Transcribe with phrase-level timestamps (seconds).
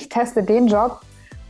[0.00, 1.00] ich teste den Job,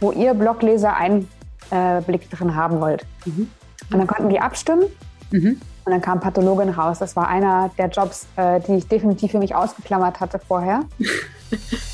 [0.01, 1.29] wo ihr Blogleser einen
[1.71, 3.07] äh, Blick drin haben wollt.
[3.25, 3.49] Mhm.
[3.93, 4.85] Und dann konnten die abstimmen.
[5.31, 5.61] Mhm.
[5.85, 6.99] Und dann kam Pathologin raus.
[6.99, 10.85] Das war einer der Jobs, äh, die ich definitiv für mich ausgeklammert hatte vorher.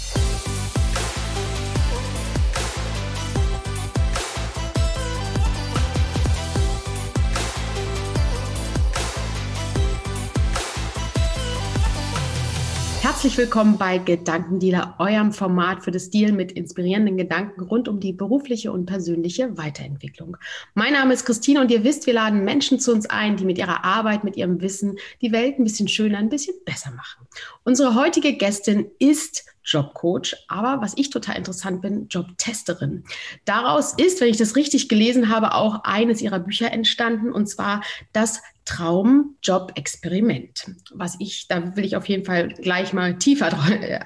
[13.37, 18.15] Herzlich willkommen bei Gedankendealer, eurem Format für das Deal mit inspirierenden Gedanken rund um die
[18.15, 20.39] berufliche und persönliche Weiterentwicklung.
[20.73, 23.59] Mein Name ist Christine und ihr wisst, wir laden Menschen zu uns ein, die mit
[23.59, 27.27] ihrer Arbeit, mit ihrem Wissen die Welt ein bisschen schöner, ein bisschen besser machen.
[27.63, 33.05] Unsere heutige Gästin ist Jobcoach, aber was ich total interessant bin, Jobtesterin.
[33.45, 37.83] Daraus ist, wenn ich das richtig gelesen habe, auch eines ihrer Bücher entstanden, und zwar
[38.15, 40.73] das Traumjob-Experiment.
[40.93, 43.51] Was ich, da will ich auf jeden Fall gleich mal tiefer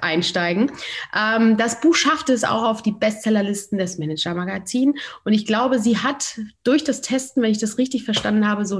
[0.01, 0.71] einsteigen.
[1.15, 4.95] Ähm, das Buch schaffte es auch auf die Bestsellerlisten des Manager-Magazin.
[5.25, 8.79] Und ich glaube, sie hat durch das Testen, wenn ich das richtig verstanden habe, so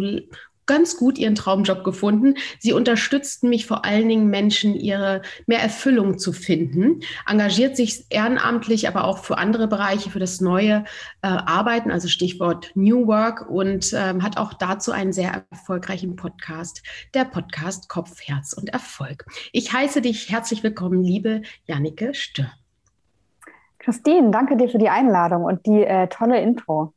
[0.66, 2.36] ganz gut ihren Traumjob gefunden.
[2.60, 8.88] Sie unterstützten mich vor allen Dingen Menschen, ihre mehr Erfüllung zu finden, engagiert sich ehrenamtlich,
[8.88, 10.86] aber auch für andere Bereiche, für das neue
[11.22, 16.84] äh, Arbeiten, also Stichwort New Work und ähm, hat auch dazu einen sehr erfolgreichen Podcast,
[17.14, 19.26] der Podcast Kopf, Herz und Erfolg.
[19.52, 22.52] Ich heiße dich herzlich willkommen, liebe Jannike Stör.
[23.80, 26.94] Christine, danke dir für die Einladung und die äh, tolle Intro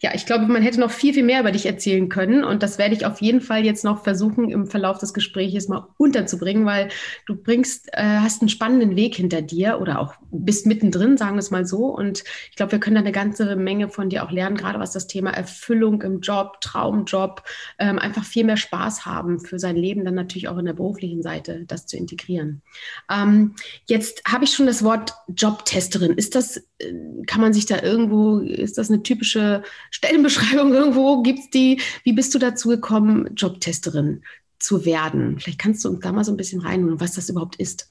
[0.00, 2.44] ja, ich glaube, man hätte noch viel, viel mehr über dich erzählen können.
[2.44, 5.86] Und das werde ich auf jeden Fall jetzt noch versuchen, im Verlauf des Gesprächs mal
[5.96, 6.88] unterzubringen, weil
[7.26, 11.40] du bringst, äh, hast einen spannenden Weg hinter dir oder auch bist mittendrin, sagen wir
[11.40, 11.86] es mal so.
[11.86, 14.92] Und ich glaube, wir können da eine ganze Menge von dir auch lernen, gerade was
[14.92, 17.42] das Thema Erfüllung im Job, Traumjob,
[17.78, 21.22] ähm, einfach viel mehr Spaß haben für sein Leben, dann natürlich auch in der beruflichen
[21.22, 22.62] Seite, das zu integrieren.
[23.10, 23.54] Ähm,
[23.86, 26.12] jetzt habe ich schon das Wort Jobtesterin.
[26.12, 26.62] Ist das,
[27.26, 31.22] kann man sich da irgendwo, ist das eine typische Stellenbeschreibung irgendwo?
[31.22, 31.80] Gibt es die?
[32.04, 34.22] Wie bist du dazu gekommen, Jobtesterin
[34.58, 35.38] zu werden?
[35.38, 37.90] Vielleicht kannst du uns da mal so ein bisschen reinholen, was das überhaupt ist.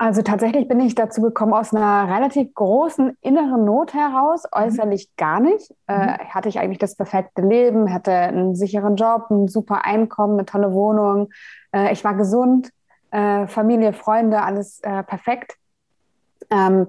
[0.00, 4.62] Also tatsächlich bin ich dazu gekommen aus einer relativ großen inneren Not heraus, mhm.
[4.62, 5.74] äußerlich gar nicht.
[5.88, 6.18] Äh, mhm.
[6.30, 10.72] hatte ich eigentlich das perfekte Leben, hatte einen sicheren Job, ein super Einkommen, eine tolle
[10.72, 11.30] Wohnung.
[11.72, 12.70] Äh, ich war gesund,
[13.10, 15.56] äh, Familie, Freunde, alles äh, perfekt.
[16.50, 16.86] Ähm,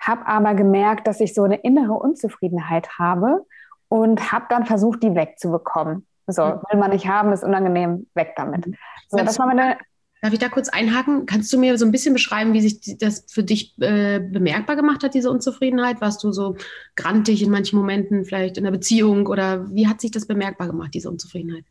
[0.00, 3.44] habe aber gemerkt, dass ich so eine innere Unzufriedenheit habe
[3.88, 6.06] und habe dann versucht, die wegzubekommen.
[6.26, 6.60] So, mhm.
[6.70, 8.66] will man nicht haben, ist unangenehm, weg damit.
[9.08, 9.76] So, das war meine.
[10.22, 11.24] Darf ich da kurz einhaken?
[11.24, 15.02] Kannst du mir so ein bisschen beschreiben, wie sich das für dich äh, bemerkbar gemacht
[15.02, 16.02] hat, diese Unzufriedenheit?
[16.02, 16.56] Warst du so
[16.94, 20.92] grantig in manchen Momenten, vielleicht in der Beziehung oder wie hat sich das bemerkbar gemacht,
[20.92, 21.64] diese Unzufriedenheit?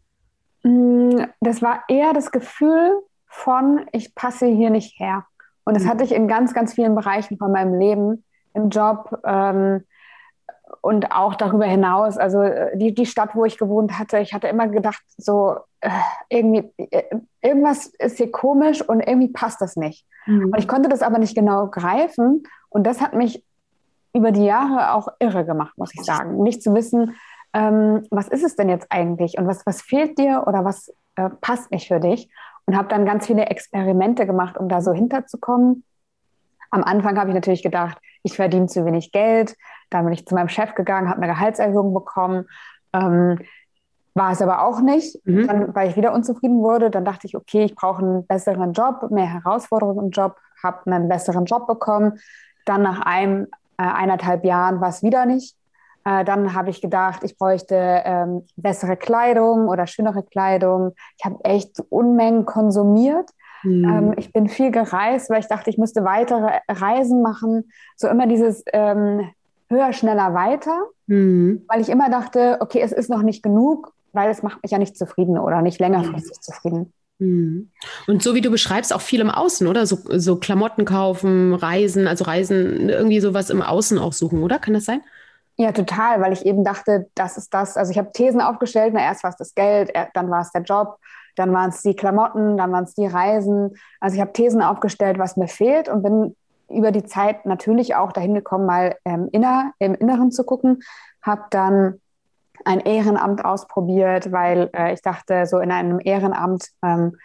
[0.64, 5.26] Mm, das war eher das Gefühl von, ich passe hier nicht her.
[5.66, 5.90] Und das mhm.
[5.90, 9.84] hatte ich in ganz, ganz vielen Bereichen von meinem Leben, im Job ähm,
[10.82, 12.18] und auch darüber hinaus.
[12.18, 15.90] Also äh, die, die Stadt, wo ich gewohnt hatte, ich hatte immer gedacht, so äh,
[16.30, 17.04] irgendwie, äh,
[17.42, 20.06] irgendwas ist hier komisch und irgendwie passt das nicht.
[20.26, 20.46] Mhm.
[20.46, 22.44] Und ich konnte das aber nicht genau greifen.
[22.70, 23.44] Und das hat mich
[24.14, 26.42] über die Jahre auch irre gemacht, muss ich sagen.
[26.42, 27.16] Nicht zu wissen,
[27.54, 31.30] ähm, was ist es denn jetzt eigentlich und was, was fehlt dir oder was äh,
[31.42, 32.30] passt nicht für dich
[32.70, 35.84] und habe dann ganz viele Experimente gemacht, um da so hinterzukommen.
[36.70, 39.56] Am Anfang habe ich natürlich gedacht, ich verdiene zu wenig Geld.
[39.90, 42.46] Dann bin ich zu meinem Chef gegangen, habe eine Gehaltserhöhung bekommen.
[42.94, 43.40] Ähm,
[44.14, 45.18] war es aber auch nicht.
[45.26, 45.48] Mhm.
[45.48, 49.10] Dann, weil ich wieder unzufrieden wurde, dann dachte ich, okay, ich brauche einen besseren Job,
[49.10, 52.20] mehr Herausforderungen im Job, habe einen besseren Job bekommen.
[52.66, 53.48] Dann nach einem,
[53.80, 55.56] äh, eineinhalb Jahren war es wieder nicht.
[56.06, 60.94] Äh, dann habe ich gedacht, ich bräuchte ähm, bessere Kleidung oder schönere Kleidung.
[61.18, 63.30] Ich habe echt Unmengen konsumiert.
[63.64, 63.84] Mhm.
[63.84, 67.72] Ähm, ich bin viel gereist, weil ich dachte, ich müsste weitere Reisen machen.
[67.96, 69.30] So immer dieses ähm,
[69.70, 70.86] höher, schneller, weiter.
[71.08, 71.64] Mhm.
[71.68, 74.78] Weil ich immer dachte, okay, es ist noch nicht genug, weil es macht mich ja
[74.78, 76.42] nicht zufrieden oder nicht längerfristig mhm.
[76.42, 76.94] zufrieden.
[78.08, 79.86] Und so wie du beschreibst, auch viel im Außen, oder?
[79.86, 84.58] So, so Klamotten kaufen, Reisen, also Reisen, irgendwie sowas im Außen auch suchen, oder?
[84.58, 85.02] Kann das sein?
[85.62, 87.76] Ja, total, weil ich eben dachte, das ist das.
[87.76, 90.62] Also ich habe Thesen aufgestellt, na, erst war es das Geld, dann war es der
[90.62, 90.98] Job,
[91.36, 93.76] dann waren es die Klamotten, dann waren es die Reisen.
[94.00, 96.34] Also ich habe Thesen aufgestellt, was mir fehlt und bin
[96.70, 100.80] über die Zeit natürlich auch dahin gekommen, mal ähm, inner, im Inneren zu gucken.
[101.22, 102.00] Habe dann
[102.64, 107.18] ein Ehrenamt ausprobiert, weil äh, ich dachte, so in einem Ehrenamt, ähm,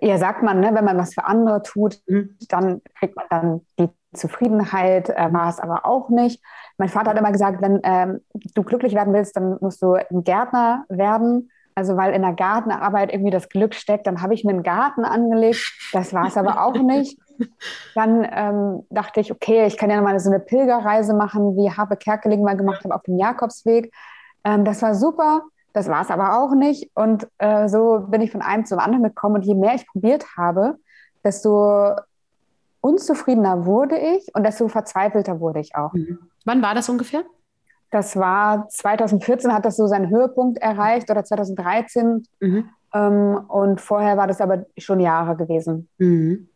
[0.00, 2.36] ja, sagt man, ne, wenn man was für andere tut, mhm.
[2.48, 6.42] dann kriegt man dann die Zufriedenheit, äh, war es aber auch nicht.
[6.78, 8.20] Mein Vater hat immer gesagt, wenn ähm,
[8.54, 11.50] du glücklich werden willst, dann musst du ein Gärtner werden.
[11.74, 15.04] Also weil in der Gartenarbeit irgendwie das Glück steckt, dann habe ich mir einen Garten
[15.04, 15.60] angelegt.
[15.92, 17.18] Das war es aber auch nicht.
[17.94, 21.96] dann ähm, dachte ich, okay, ich kann ja mal so eine Pilgerreise machen, wie Habe
[21.96, 23.92] Kerkeling mal gemacht hat auf dem Jakobsweg.
[24.42, 25.42] Ähm, das war super.
[25.72, 26.90] Das war es aber auch nicht.
[26.94, 29.36] Und äh, so bin ich von einem zum anderen gekommen.
[29.36, 30.76] Und je mehr ich probiert habe,
[31.24, 31.94] desto
[32.80, 35.92] unzufriedener wurde ich und desto verzweifelter wurde ich auch.
[35.92, 36.18] Mhm.
[36.44, 37.24] Wann war das ungefähr?
[37.90, 42.26] Das war 2014 hat das so seinen Höhepunkt erreicht oder 2013.
[42.40, 42.68] Mhm.
[42.94, 45.88] Ähm, und vorher war das aber schon Jahre gewesen.
[45.98, 46.48] Mhm.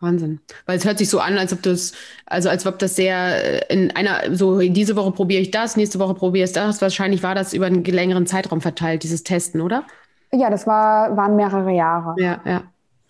[0.00, 0.40] Wahnsinn.
[0.66, 1.92] Weil es hört sich so an, als ob das,
[2.26, 5.98] also als ob das sehr äh, in einer, so diese Woche probiere ich das, nächste
[5.98, 6.80] Woche probiere ich das.
[6.80, 9.84] Wahrscheinlich war das über einen längeren Zeitraum verteilt, dieses Testen, oder?
[10.32, 12.14] Ja, das war, waren mehrere Jahre.
[12.18, 12.62] Ja, ja.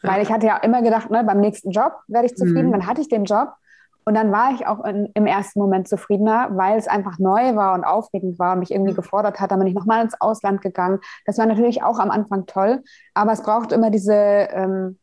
[0.03, 2.69] Weil ich hatte ja immer gedacht, ne, beim nächsten Job werde ich zufrieden.
[2.69, 2.73] Mhm.
[2.73, 3.53] Dann hatte ich den Job
[4.05, 7.75] und dann war ich auch in, im ersten Moment zufriedener, weil es einfach neu war
[7.75, 8.97] und aufregend war und mich irgendwie mhm.
[8.97, 9.51] gefordert hat.
[9.51, 11.01] Dann bin ich nochmal ins Ausland gegangen.
[11.27, 12.83] Das war natürlich auch am Anfang toll,
[13.15, 14.99] aber es braucht immer diese ähm,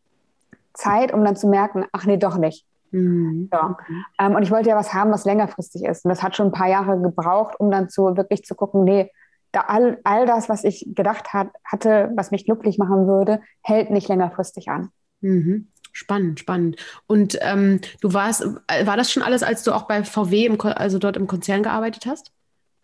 [0.78, 2.66] Zeit, um dann zu merken, ach nee, doch nicht.
[2.92, 3.50] Mhm.
[3.52, 3.76] So.
[4.20, 6.06] Ähm, und ich wollte ja was haben, was längerfristig ist.
[6.06, 9.12] Und das hat schon ein paar Jahre gebraucht, um dann zu wirklich zu gucken, nee,
[9.52, 13.90] da all, all das, was ich gedacht hat, hatte, was mich glücklich machen würde, hält
[13.90, 14.90] nicht längerfristig an.
[15.22, 15.68] Mhm.
[15.94, 16.76] Spannend, spannend.
[17.08, 20.62] Und ähm, du warst, äh, war das schon alles, als du auch bei VW, im,
[20.62, 22.32] also dort im Konzern gearbeitet hast?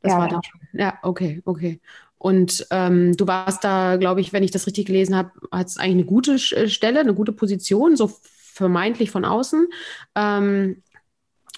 [0.02, 0.42] Das ja, war ja.
[0.44, 0.62] schon.
[0.74, 1.80] Ja, okay, okay.
[2.24, 5.78] Und ähm, du warst da, glaube ich, wenn ich das richtig gelesen habe, hat es
[5.78, 9.68] eigentlich eine gute äh, Stelle, eine gute Position, so vermeintlich von außen.
[10.16, 10.82] Ähm,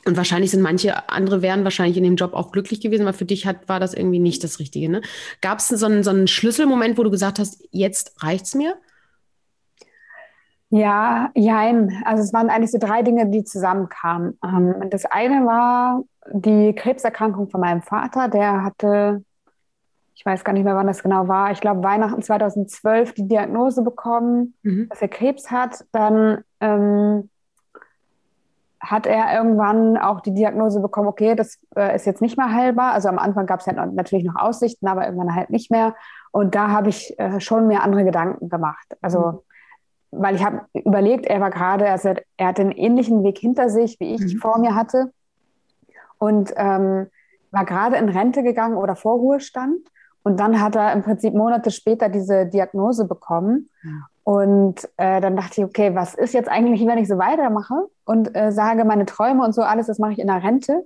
[0.07, 3.25] und wahrscheinlich sind manche andere wären wahrscheinlich in dem Job auch glücklich gewesen, aber für
[3.25, 4.89] dich hat, war das irgendwie nicht das Richtige.
[4.89, 5.01] Ne?
[5.39, 8.75] Gab es so einen, so einen Schlüsselmoment, wo du gesagt hast, jetzt reicht's mir?
[10.69, 12.01] Ja, jein.
[12.05, 14.39] Also es waren eigentlich so drei Dinge, die zusammenkamen.
[14.43, 16.03] Ähm, das eine war
[16.33, 18.29] die Krebserkrankung von meinem Vater.
[18.29, 19.23] Der hatte,
[20.15, 23.83] ich weiß gar nicht mehr, wann das genau war, ich glaube Weihnachten 2012 die Diagnose
[23.83, 24.87] bekommen, mhm.
[24.89, 25.85] dass er Krebs hat.
[25.91, 27.29] Dann ähm,
[28.79, 32.93] hat er irgendwann auch die Diagnose bekommen, okay, das äh, ist jetzt nicht mehr heilbar.
[32.93, 35.95] Also am Anfang gab es ja natürlich noch Aussichten, aber irgendwann halt nicht mehr.
[36.31, 38.95] Und da habe ich äh, schon mir andere Gedanken gemacht.
[39.01, 39.39] Also, mhm.
[40.11, 43.99] weil ich habe überlegt, er war gerade, also er hatte einen ähnlichen Weg hinter sich,
[43.99, 44.37] wie ich mhm.
[44.37, 45.11] vor mir hatte.
[46.19, 47.07] Und ähm,
[47.51, 49.79] war gerade in Rente gegangen oder Vorruhestand.
[50.25, 53.69] Und dann hat er im Prinzip Monate später diese Diagnose bekommen.
[54.23, 57.75] Und äh, dann dachte ich, okay, was ist jetzt eigentlich, wenn ich so weitermache
[58.05, 60.83] und äh, sage, meine Träume und so alles, das mache ich in der Rente.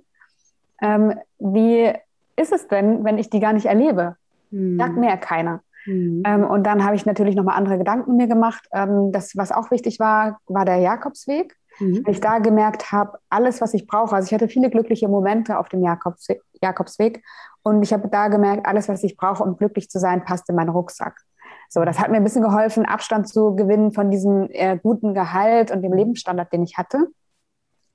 [0.82, 1.90] Ähm, wie
[2.36, 4.16] ist es denn, wenn ich die gar nicht erlebe?
[4.50, 4.76] Hm.
[4.76, 5.62] Sagt mir ja keiner.
[5.84, 6.22] Hm.
[6.26, 8.68] Ähm, und dann habe ich natürlich nochmal andere Gedanken mir gemacht.
[8.72, 11.56] Ähm, das, was auch wichtig war, war der Jakobsweg.
[11.78, 12.04] Mhm.
[12.04, 14.14] Weil ich da gemerkt habe, alles, was ich brauche.
[14.14, 16.28] Also ich hatte viele glückliche Momente auf dem Jakobs
[16.60, 17.22] Jakobsweg.
[17.62, 20.56] Und ich habe da gemerkt, alles, was ich brauche, um glücklich zu sein, passt in
[20.56, 21.20] meinen Rucksack.
[21.68, 25.70] So, das hat mir ein bisschen geholfen, Abstand zu gewinnen von diesem äh, guten Gehalt
[25.70, 27.08] und dem Lebensstandard, den ich hatte.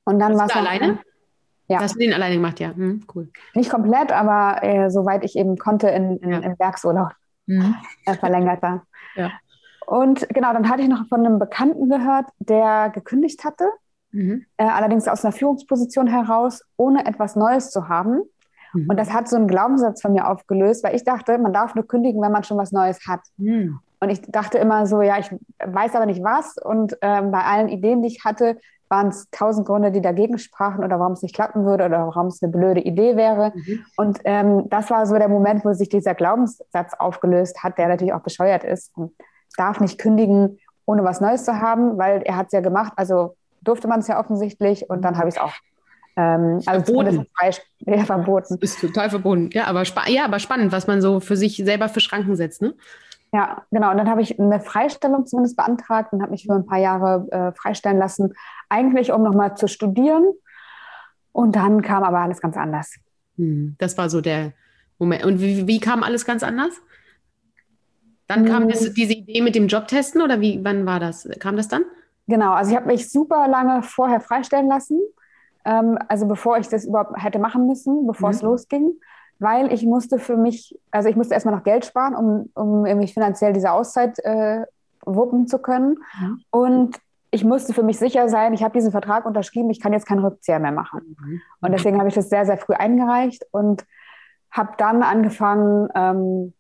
[0.06, 1.00] Und dann war es alleine.
[1.68, 1.80] Ja.
[1.82, 2.74] Hast du den alleine gemacht, ja.
[2.76, 3.30] Hm, cool.
[3.56, 6.40] Nicht komplett, aber äh, soweit ich eben konnte in, in, ja.
[6.40, 7.12] in Werksurlaub.
[7.48, 7.76] Mhm.
[8.06, 8.84] Äh, verlängerter.
[9.16, 9.32] Ja.
[9.88, 13.68] Und genau, dann hatte ich noch von einem Bekannten gehört, der gekündigt hatte,
[14.12, 14.46] mhm.
[14.58, 18.22] äh, allerdings aus einer Führungsposition heraus, ohne etwas Neues zu haben.
[18.76, 18.90] Mhm.
[18.90, 21.88] Und das hat so einen Glaubenssatz von mir aufgelöst, weil ich dachte, man darf nur
[21.88, 23.22] kündigen, wenn man schon was Neues hat.
[23.38, 23.80] Mhm.
[24.00, 25.34] Und ich dachte immer so, ja, ich
[25.66, 26.58] weiß aber nicht was.
[26.58, 28.58] Und ähm, bei allen Ideen, die ich hatte,
[28.90, 32.28] waren es tausend Gründe, die dagegen sprachen oder warum es nicht klappen würde oder warum
[32.28, 33.52] es eine blöde Idee wäre.
[33.56, 33.86] Mhm.
[33.98, 38.14] Und ähm, das war so der Moment, wo sich dieser Glaubenssatz aufgelöst hat, der natürlich
[38.14, 38.96] auch bescheuert ist.
[38.96, 39.14] Und
[39.58, 42.94] darf nicht kündigen, ohne was Neues zu haben, weil er hat es ja gemacht.
[42.96, 45.54] Also durfte man es ja offensichtlich und dann habe ich es auch
[46.16, 47.28] ähm, also verboten.
[47.88, 48.58] Ja, verboten.
[48.62, 49.50] Ist total verboten.
[49.52, 52.74] Ja aber, ja, aber spannend, was man so für sich selber für Schranken setzt, ne?
[53.32, 53.92] Ja, genau.
[53.92, 57.28] Und dann habe ich eine Freistellung zumindest beantragt und habe mich für ein paar Jahre
[57.32, 58.34] äh, freistellen lassen,
[58.70, 60.24] eigentlich um nochmal zu studieren.
[61.32, 62.96] Und dann kam aber alles ganz anders.
[63.38, 64.54] Hm, das war so der
[64.98, 65.26] Moment.
[65.26, 66.82] Und wie, wie kam alles ganz anders?
[68.28, 68.70] Dann kam hm.
[68.70, 71.28] das, diese Idee mit dem Jobtesten oder wie, wann war das?
[71.40, 71.84] Kam das dann?
[72.28, 75.00] Genau, also ich habe mich super lange vorher freistellen lassen
[75.66, 78.36] ähm, also bevor ich das überhaupt hätte machen müssen, bevor mhm.
[78.36, 78.94] es losging,
[79.40, 83.14] weil ich musste für mich, also ich musste erstmal noch Geld sparen, um, um mich
[83.14, 84.66] finanziell diese Auszeit äh,
[85.06, 85.98] wuppen zu können.
[86.20, 86.42] Mhm.
[86.52, 86.98] Und
[87.32, 90.24] ich musste für mich sicher sein, ich habe diesen Vertrag unterschrieben, ich kann jetzt keinen
[90.24, 91.18] Rückzieher mehr machen.
[91.20, 91.42] Mhm.
[91.62, 93.84] Und deswegen habe ich das sehr, sehr früh eingereicht und
[94.52, 96.54] habe dann angefangen, ähm,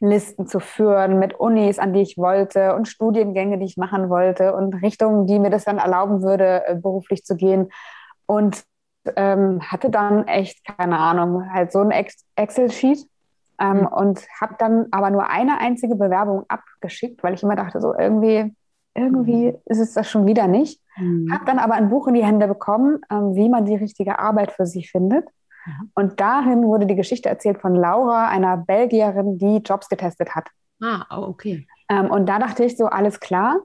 [0.00, 4.54] Listen zu führen mit Unis, an die ich wollte und Studiengänge, die ich machen wollte
[4.54, 7.70] und Richtungen, die mir das dann erlauben würde, äh, beruflich zu gehen
[8.26, 8.64] und
[9.16, 11.90] ähm, hatte dann echt, keine Ahnung, halt so ein
[12.36, 13.06] Excel-Sheet
[13.60, 13.86] ähm, mhm.
[13.86, 18.54] und habe dann aber nur eine einzige Bewerbung abgeschickt, weil ich immer dachte, so irgendwie
[18.94, 20.80] irgendwie ist es das schon wieder nicht.
[20.96, 21.28] Mhm.
[21.32, 24.52] Habe dann aber ein Buch in die Hände bekommen, ähm, wie man die richtige Arbeit
[24.52, 25.26] für sich findet.
[25.66, 25.90] Mhm.
[25.94, 30.48] Und darin wurde die Geschichte erzählt von Laura, einer Belgierin, die Jobs getestet hat.
[30.80, 31.66] Ah, okay.
[31.88, 33.60] Ähm, und da dachte ich so, alles klar,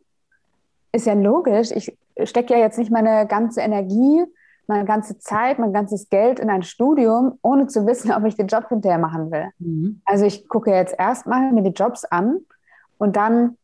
[0.92, 1.72] ist ja logisch.
[1.72, 4.26] Ich stecke ja jetzt nicht meine ganze Energie,
[4.70, 8.48] meine ganze Zeit, mein ganzes Geld in ein Studium, ohne zu wissen, ob ich den
[8.48, 9.50] Job hinterher machen will.
[9.58, 10.02] Mhm.
[10.06, 12.42] Also ich gucke jetzt erstmal mir die Jobs an
[13.00, 13.58] und dann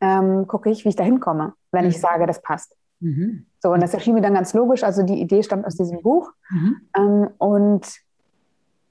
[0.00, 1.90] ähm, gucke ich, wie ich da hinkomme, wenn mhm.
[1.90, 2.76] ich sage, das passt.
[3.00, 3.46] Mhm.
[3.60, 4.84] So, und das erschien mir dann ganz logisch.
[4.84, 6.30] Also die Idee stammt aus diesem Buch.
[6.50, 6.76] Mhm.
[6.94, 7.86] Ähm, und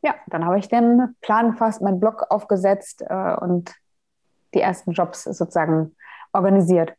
[0.01, 3.75] ja, dann habe ich den Plan gefasst, meinen Blog aufgesetzt äh, und
[4.55, 5.95] die ersten Jobs sozusagen
[6.33, 6.93] organisiert.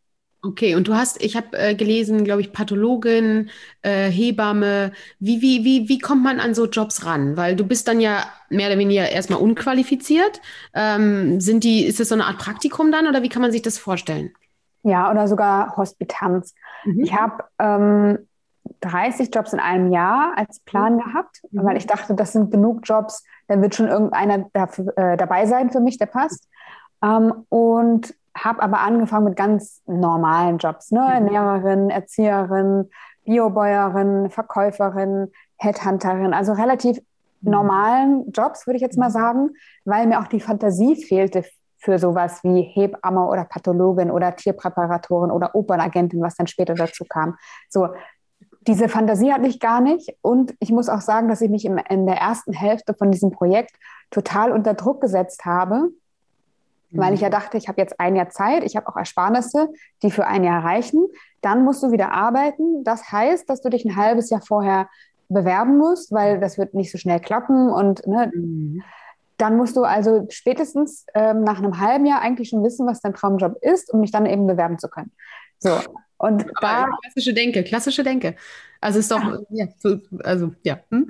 [0.45, 3.49] Okay, und du hast, ich habe äh, gelesen, glaube ich, Pathologin,
[3.83, 4.91] äh, Hebamme.
[5.21, 7.37] Wie, wie, wie, wie kommt man an so Jobs ran?
[7.37, 10.41] Weil du bist dann ja mehr oder weniger erstmal unqualifiziert.
[10.75, 13.63] Ähm, sind die, ist das so eine Art Praktikum dann oder wie kann man sich
[13.63, 14.33] das vorstellen?
[14.83, 16.55] Ja, oder sogar Hospitanz.
[16.85, 17.05] Mhm.
[17.05, 18.19] Ich habe ähm,
[18.81, 20.99] 30 Jobs in einem Jahr als Plan mhm.
[21.05, 21.65] gehabt, mhm.
[21.65, 25.71] weil ich dachte, das sind genug Jobs, dann wird schon irgendeiner dafür, äh, dabei sein
[25.71, 26.49] für mich, der passt.
[27.01, 31.19] Ähm, und habe aber angefangen mit ganz normalen Jobs, ne?
[31.21, 31.29] Mhm.
[31.29, 32.91] Lehrerin, Erzieherin,
[33.25, 36.99] Biobäuerin, Verkäuferin, Headhunterin, also relativ
[37.41, 37.51] mhm.
[37.51, 39.13] normalen Jobs, würde ich jetzt mal mhm.
[39.13, 39.51] sagen,
[39.85, 41.45] weil mir auch die Fantasie fehlte
[41.79, 47.37] für sowas wie Hebamme oder Pathologin oder Tierpräparatorin oder Opernagentin, was dann später dazu kam.
[47.69, 47.89] So,
[48.69, 50.15] diese Fantasie hatte ich gar nicht.
[50.23, 53.73] Und ich muss auch sagen, dass ich mich in der ersten Hälfte von diesem Projekt
[54.11, 55.89] total unter Druck gesetzt habe,
[56.93, 57.33] weil ich ja mhm.
[57.33, 59.69] dachte, ich habe jetzt ein Jahr Zeit, ich habe auch Ersparnisse,
[60.03, 61.07] die für ein Jahr reichen.
[61.41, 62.85] Dann musst du wieder arbeiten.
[62.85, 64.89] Das heißt, dass du dich ein halbes Jahr vorher
[65.29, 67.71] bewerben musst, weil das wird nicht so schnell klappen.
[67.71, 68.83] Und ne, mhm.
[69.39, 73.15] dann musst du also spätestens ähm, nach einem halben Jahr eigentlich schon wissen, was dein
[73.15, 75.13] Traumjob ist, um mich dann eben bewerben zu können.
[75.59, 75.71] So.
[76.19, 78.37] Und Aber da klassische Denke, klassische Denke.
[78.81, 81.09] Also ist doch, ja, so, also ja, hm?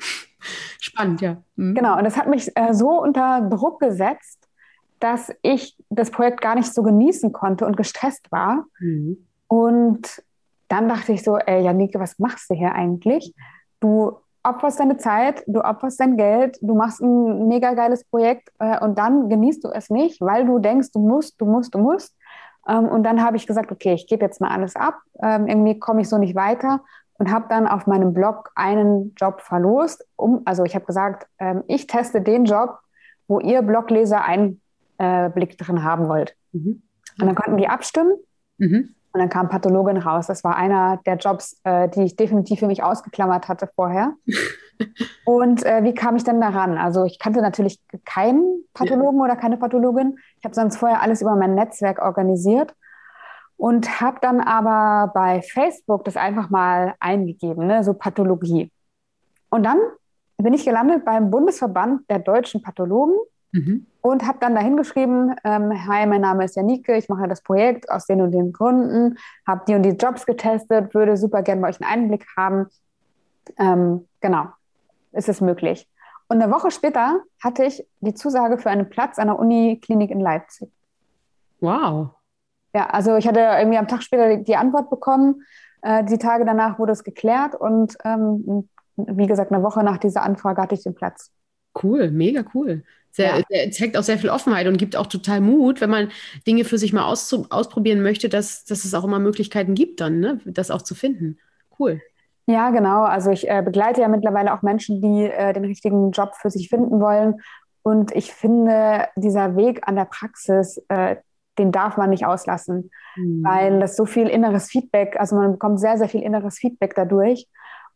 [0.81, 1.43] spannend, ja.
[1.57, 1.75] Hm.
[1.75, 4.42] Genau, und das hat mich äh, so unter Druck gesetzt,
[5.03, 8.67] dass ich das Projekt gar nicht so genießen konnte und gestresst war.
[8.79, 9.27] Mhm.
[9.49, 10.23] Und
[10.69, 13.35] dann dachte ich so, ey, Janike, was machst du hier eigentlich?
[13.81, 14.13] Du
[14.45, 18.97] opferst deine Zeit, du opferst dein Geld, du machst ein mega geiles Projekt äh, und
[18.97, 22.17] dann genießt du es nicht, weil du denkst, du musst, du musst, du musst.
[22.69, 25.01] Ähm, und dann habe ich gesagt, okay, ich gebe jetzt mal alles ab.
[25.21, 26.81] Ähm, irgendwie komme ich so nicht weiter
[27.19, 30.07] und habe dann auf meinem Blog einen Job verlost.
[30.17, 32.79] Um, also ich habe gesagt, ähm, ich teste den Job,
[33.27, 34.61] wo ihr Blogleser ein
[34.99, 36.37] äh, Blick drin haben wollt.
[36.53, 36.83] Mhm.
[37.21, 38.15] Und dann konnten die abstimmen.
[38.59, 38.95] Mhm.
[39.15, 40.27] Und dann kam Pathologin raus.
[40.27, 44.15] Das war einer der Jobs, äh, die ich definitiv für mich ausgeklammert hatte vorher.
[45.27, 46.79] und äh, wie kam ich denn daran?
[46.79, 49.25] Also ich kannte natürlich keinen Pathologen ja.
[49.25, 50.19] oder keine Pathologin.
[50.39, 52.75] Ich habe sonst vorher alles über mein Netzwerk organisiert
[53.57, 57.85] und habe dann aber bei Facebook das einfach mal eingegeben, ne?
[57.85, 58.73] so Pathologie.
[59.51, 59.79] Und dann
[60.39, 63.15] bin ich gelandet beim Bundesverband der deutschen Pathologen
[63.53, 63.87] Mhm.
[64.01, 67.91] Und habe dann dahin geschrieben, ähm, hi, mein Name ist Janike, ich mache das Projekt
[67.91, 71.69] aus den und den Gründen, habe die und die Jobs getestet, würde super gerne bei
[71.69, 72.67] euch einen Einblick haben.
[73.59, 74.47] Ähm, genau,
[75.13, 75.87] ist es möglich.
[76.29, 80.21] Und eine Woche später hatte ich die Zusage für einen Platz an der Uniklinik in
[80.21, 80.71] Leipzig.
[81.61, 82.09] Wow.
[82.75, 85.43] Ja, also ich hatte irgendwie am Tag später die, die Antwort bekommen.
[85.83, 90.23] Äh, die Tage danach wurde es geklärt und ähm, wie gesagt, eine Woche nach dieser
[90.23, 91.31] Anfrage hatte ich den Platz.
[91.83, 92.83] Cool, mega cool.
[93.13, 93.43] Sehr, ja.
[93.49, 96.11] sehr, zeigt auch sehr viel Offenheit und gibt auch total Mut, wenn man
[96.47, 100.19] Dinge für sich mal auszu, ausprobieren möchte, dass, dass es auch immer Möglichkeiten gibt, dann,
[100.21, 100.41] ne?
[100.47, 101.39] das auch zu finden.
[101.79, 102.01] Cool.
[102.47, 103.03] Ja, genau.
[103.03, 106.69] Also ich äh, begleite ja mittlerweile auch Menschen, die äh, den richtigen Job für sich
[106.71, 107.41] finden wollen.
[107.83, 111.17] Und ich finde, dieser Weg an der Praxis, äh,
[111.59, 113.45] den darf man nicht auslassen, mhm.
[113.45, 117.47] weil das so viel inneres Feedback, also man bekommt sehr, sehr viel inneres Feedback dadurch.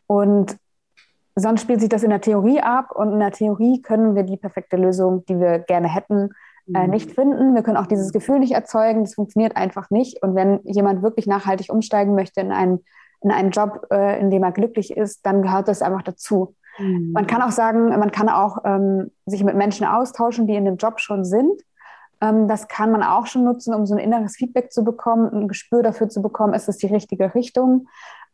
[0.06, 0.56] Und
[1.36, 4.36] sonst spielt sich das in der Theorie ab und in der Theorie können wir die
[4.36, 6.30] perfekte Lösung, die wir gerne hätten,
[6.74, 6.90] äh, mhm.
[6.90, 7.54] nicht finden.
[7.54, 9.04] Wir können auch dieses Gefühl nicht erzeugen.
[9.04, 10.22] Das funktioniert einfach nicht.
[10.22, 12.84] Und wenn jemand wirklich nachhaltig umsteigen möchte in einen,
[13.20, 16.54] in einen Job, äh, in dem er glücklich ist, dann gehört das einfach dazu.
[16.78, 17.12] Mhm.
[17.12, 20.76] Man kann auch sagen, man kann auch ähm, sich mit Menschen austauschen, die in dem
[20.76, 21.62] Job schon sind.
[22.20, 25.48] Ähm, das kann man auch schon nutzen, um so ein inneres Feedback zu bekommen, ein
[25.48, 27.88] Gespür dafür zu bekommen, ist es die richtige Richtung.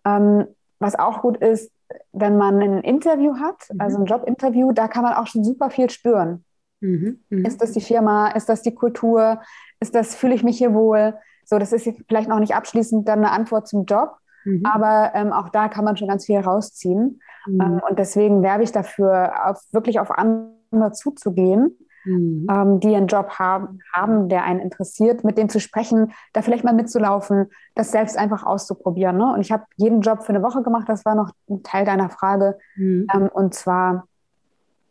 [0.05, 0.47] Ähm,
[0.79, 1.71] was auch gut ist,
[2.13, 3.81] wenn man ein Interview hat, mhm.
[3.81, 6.45] also ein Jobinterview, da kann man auch schon super viel spüren.
[6.81, 7.21] Mhm.
[7.31, 7.45] Mhm.
[7.45, 8.29] Ist das die Firma?
[8.29, 9.41] Ist das die Kultur?
[9.81, 11.15] Ist das, fühle ich mich hier wohl?
[11.45, 14.65] So, das ist vielleicht noch nicht abschließend dann eine Antwort zum Job, mhm.
[14.65, 17.21] aber ähm, auch da kann man schon ganz viel rausziehen.
[17.47, 17.61] Mhm.
[17.61, 22.47] Ähm, und deswegen werbe ich dafür, auf, wirklich auf andere zuzugehen, mhm.
[22.51, 26.65] ähm, die einen Job haben, haben, der einen interessiert, mit denen zu sprechen, da vielleicht
[26.65, 29.17] mal mitzulaufen, das selbst einfach auszuprobieren.
[29.17, 29.33] Ne?
[29.35, 32.11] Und ich habe jeden Job für eine Woche gemacht, das war noch ein Teil deiner
[32.11, 32.59] Frage.
[32.77, 33.07] Mhm.
[33.15, 34.07] Ähm, und zwar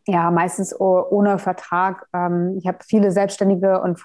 [0.08, 2.08] ja meistens ohne Vertrag.
[2.13, 4.03] Ähm, ich habe viele Selbstständige und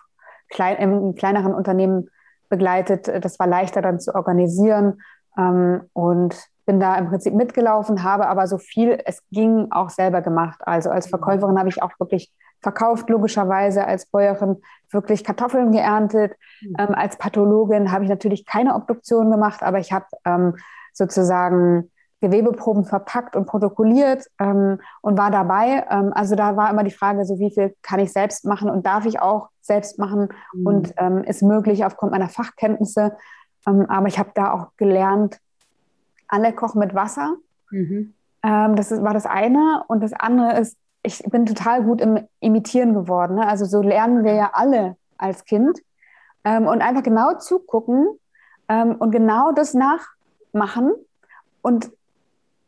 [0.51, 2.09] klein, in kleineren Unternehmen
[2.49, 3.09] begleitet.
[3.25, 5.01] Das war leichter dann zu organisieren.
[5.39, 6.37] Ähm, und
[6.67, 10.61] bin da im Prinzip mitgelaufen, habe aber so viel es ging auch selber gemacht.
[10.65, 12.33] Also als Verkäuferin habe ich auch wirklich
[12.67, 16.33] verkauft, logischerweise als Bäuerin wirklich Kartoffeln geerntet.
[16.61, 16.75] Mhm.
[16.81, 20.57] Ähm, als Pathologin habe ich natürlich keine Obduktion gemacht, aber ich habe ähm,
[20.93, 25.87] sozusagen Gewebeproben verpackt und protokolliert ähm, und war dabei.
[25.89, 28.85] Ähm, also da war immer die Frage, so wie viel kann ich selbst machen und
[28.85, 30.67] darf ich auch selbst machen mhm.
[30.67, 33.17] und ähm, ist möglich aufgrund meiner Fachkenntnisse.
[33.65, 35.39] Ähm, aber ich habe da auch gelernt,
[36.27, 37.37] alle kochen mit Wasser.
[37.71, 38.15] Mhm.
[38.43, 39.85] Ähm, das ist, war das eine.
[39.87, 43.37] Und das andere ist, ich bin total gut im Imitieren geworden.
[43.37, 43.47] Ne?
[43.47, 45.81] Also so lernen wir ja alle als Kind.
[46.45, 48.07] Ähm, und einfach genau zugucken
[48.69, 50.93] ähm, und genau das nachmachen.
[51.63, 51.91] Und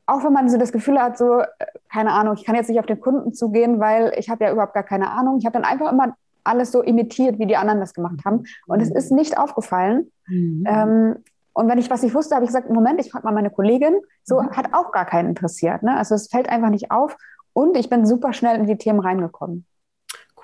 [0.07, 1.47] auch wenn man so das Gefühl hat, so, äh,
[1.93, 4.75] keine Ahnung, ich kann jetzt nicht auf den Kunden zugehen, weil ich habe ja überhaupt
[4.75, 5.39] gar keine Ahnung.
[5.39, 8.45] Ich habe dann einfach immer alles so imitiert, wie die anderen das gemacht haben.
[8.67, 10.11] Und es ist nicht aufgefallen.
[10.27, 10.65] Mhm.
[10.67, 11.17] Ähm,
[11.53, 14.01] und wenn ich was nicht wusste, habe ich gesagt, Moment, ich frage mal meine Kollegin.
[14.23, 14.51] So mhm.
[14.53, 15.83] hat auch gar keinen interessiert.
[15.83, 15.97] Ne?
[15.97, 17.17] Also es fällt einfach nicht auf.
[17.59, 19.67] Und ich bin super schnell in die Themen reingekommen.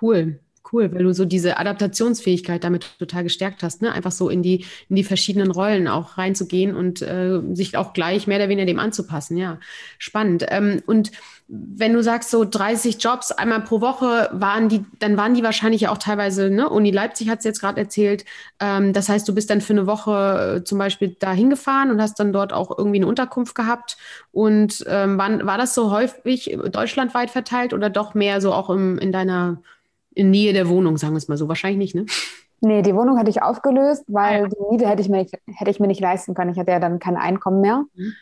[0.03, 0.41] Cool.
[0.73, 3.93] Cool, weil du so diese Adaptationsfähigkeit damit total gestärkt hast, ne?
[3.93, 8.27] Einfach so in die, in die verschiedenen Rollen auch reinzugehen und äh, sich auch gleich
[8.27, 9.37] mehr oder weniger dem anzupassen.
[9.37, 9.59] Ja,
[9.99, 10.47] spannend.
[10.49, 11.11] Ähm, und
[11.49, 15.89] wenn du sagst, so 30 Jobs einmal pro Woche waren die, dann waren die wahrscheinlich
[15.89, 16.71] auch teilweise, ne?
[16.71, 18.25] Uni Leipzig hat es jetzt gerade erzählt.
[18.59, 22.01] Ähm, das heißt, du bist dann für eine Woche äh, zum Beispiel da hingefahren und
[22.01, 23.99] hast dann dort auch irgendwie eine Unterkunft gehabt.
[24.33, 28.99] Und ähm, wann, war das so häufig deutschlandweit verteilt oder doch mehr so auch im,
[28.99, 29.59] in deiner
[30.15, 31.49] in Nähe der Wohnung, sagen wir es mal so.
[31.49, 32.07] Wahrscheinlich nicht, ne?
[32.61, 35.71] Nee, die Wohnung hatte ich aufgelöst, weil ah, die Miete hätte ich, mir nicht, hätte
[35.71, 36.53] ich mir nicht leisten können.
[36.53, 37.85] Ich hatte ja dann kein Einkommen mehr.
[37.95, 38.13] Mhm.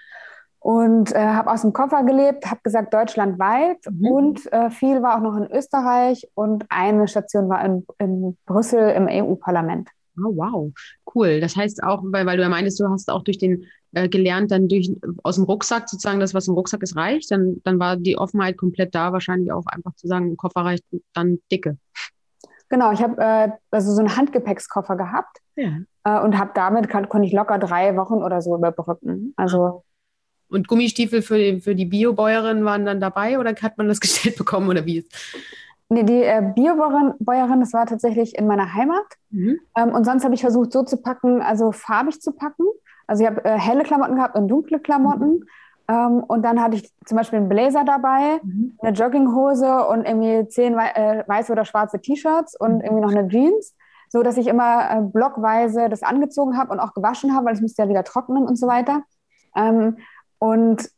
[0.58, 4.06] Und äh, habe aus dem Koffer gelebt, habe gesagt deutschlandweit mhm.
[4.06, 8.90] und äh, viel war auch noch in Österreich und eine Station war in, in Brüssel
[8.90, 9.88] im EU-Parlament.
[10.18, 10.70] Oh, wow,
[11.14, 11.40] cool.
[11.40, 14.50] Das heißt auch, weil, weil du ja meintest, du hast auch durch den äh, gelernt,
[14.50, 14.90] dann durch
[15.22, 17.30] aus dem Rucksack sozusagen, das, was im Rucksack ist, reicht.
[17.30, 20.84] Dann, dann war die Offenheit komplett da, wahrscheinlich auch einfach zu sagen, ein Koffer reicht
[21.14, 21.76] dann dicke.
[22.68, 25.78] Genau, ich habe äh, also so einen Handgepäckskoffer gehabt ja.
[26.04, 29.34] äh, und habe damit kann, konnte ich locker drei Wochen oder so überbrücken.
[29.36, 29.84] Also
[30.48, 34.36] und Gummistiefel für die, für die Biobäuerin waren dann dabei oder hat man das gestellt
[34.36, 35.06] bekommen oder wie?
[35.88, 39.04] Nee, die äh, Biobäuerin, das war tatsächlich in meiner Heimat.
[39.30, 39.60] Mhm.
[39.76, 42.64] Ähm, und sonst habe ich versucht, so zu packen, also farbig zu packen.
[43.06, 45.40] Also ich habe äh, helle Klamotten gehabt und dunkle Klamotten.
[45.40, 45.44] Mhm.
[45.88, 48.78] Ähm, und dann hatte ich zum Beispiel einen Blazer dabei, mhm.
[48.80, 52.80] eine Jogginghose und irgendwie zehn wei äh, weiße oder schwarze T-Shirts und mhm.
[52.82, 53.74] irgendwie noch eine Jeans,
[54.08, 57.60] so dass ich immer äh, blockweise das angezogen habe und auch gewaschen habe, weil es
[57.60, 59.02] musste ja wieder trocknen und so weiter.
[59.56, 59.98] Ähm,
[60.38, 60.88] und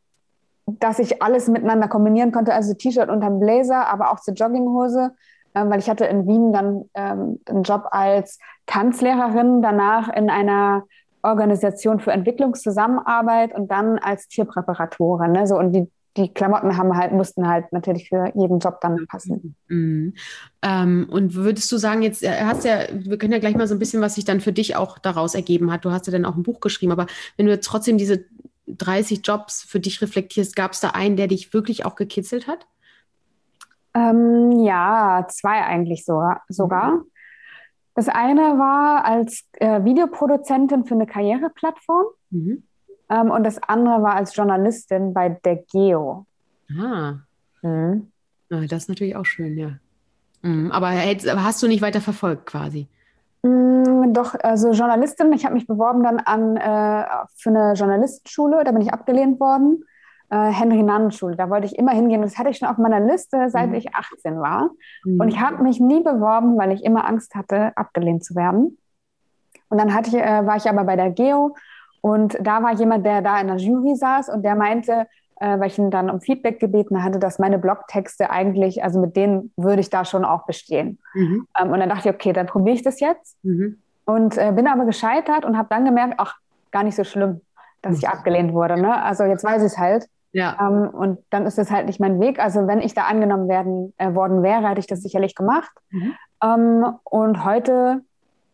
[0.67, 5.13] dass ich alles miteinander kombinieren konnte, also T-Shirt und dann Blazer, aber auch zur Jogginghose,
[5.55, 10.85] ähm, weil ich hatte in Wien dann ähm, einen Job als Tanzlehrerin, danach in einer
[11.25, 15.33] Organisation für Entwicklungszusammenarbeit und dann als Tierpräparatorin.
[15.33, 15.47] Ne?
[15.47, 19.57] So, und die, die Klamotten haben halt, mussten halt natürlich für jeden Job dann passen.
[19.69, 20.15] Mhm.
[20.63, 23.75] Ähm, und würdest du sagen, jetzt äh, hast ja, wir können ja gleich mal so
[23.75, 25.85] ein bisschen, was sich dann für dich auch daraus ergeben hat.
[25.85, 27.07] Du hast ja dann auch ein Buch geschrieben, aber
[27.37, 28.25] wenn du jetzt trotzdem diese
[28.67, 32.67] 30 Jobs für dich reflektierst, gab es da einen, der dich wirklich auch gekitzelt hat?
[33.95, 36.43] Ähm, ja, zwei eigentlich sogar.
[36.49, 36.93] sogar.
[36.93, 37.05] Mhm.
[37.95, 42.65] Das eine war als äh, Videoproduzentin für eine Karriereplattform mhm.
[43.09, 46.27] ähm, und das andere war als Journalistin bei der Geo.
[46.77, 47.19] Ah.
[47.63, 48.11] Mhm.
[48.51, 49.79] ah das ist natürlich auch schön, ja.
[50.43, 50.73] Mhm.
[50.73, 52.89] Aber, aber hast du nicht weiter verfolgt quasi?
[53.43, 55.33] Mm, doch, also Journalistin.
[55.33, 59.85] Ich habe mich beworben dann an äh, für eine Journalistenschule, da bin ich abgelehnt worden
[60.35, 61.37] äh, Henry-Nannen-Schule.
[61.37, 62.23] Da wollte ich immer hingehen.
[62.23, 63.75] Das hatte ich schon auf meiner Liste, seit mhm.
[63.75, 64.71] ich 18 war.
[65.05, 65.21] Mhm.
[65.21, 68.79] Und ich habe mich nie beworben, weil ich immer Angst hatte, abgelehnt zu werden.
[69.69, 71.55] Und dann ich, äh, war ich aber bei der Geo
[72.01, 75.69] und da war jemand, der da in der Jury saß und der meinte, äh, weil
[75.69, 79.81] ich ihn dann um Feedback gebeten hatte, dass meine Blogtexte eigentlich, also mit denen würde
[79.81, 80.99] ich da schon auch bestehen.
[81.15, 81.47] Mhm.
[81.61, 83.37] Ähm, und dann dachte ich, okay, dann probiere ich das jetzt.
[83.43, 83.79] Mhm.
[84.05, 86.37] Und äh, bin aber gescheitert und habe dann gemerkt, ach,
[86.71, 87.41] gar nicht so schlimm,
[87.83, 88.81] dass ich abgelehnt wurde.
[88.81, 89.03] Ne?
[89.03, 90.07] Also jetzt weiß ich es halt.
[90.35, 90.57] Ja.
[90.61, 92.39] Ähm, und dann ist das halt nicht mein Weg.
[92.39, 95.73] Also wenn ich da angenommen werden, äh, worden wäre, hätte ich das sicherlich gemacht.
[95.91, 96.15] Mhm.
[96.43, 98.03] Ähm, und heute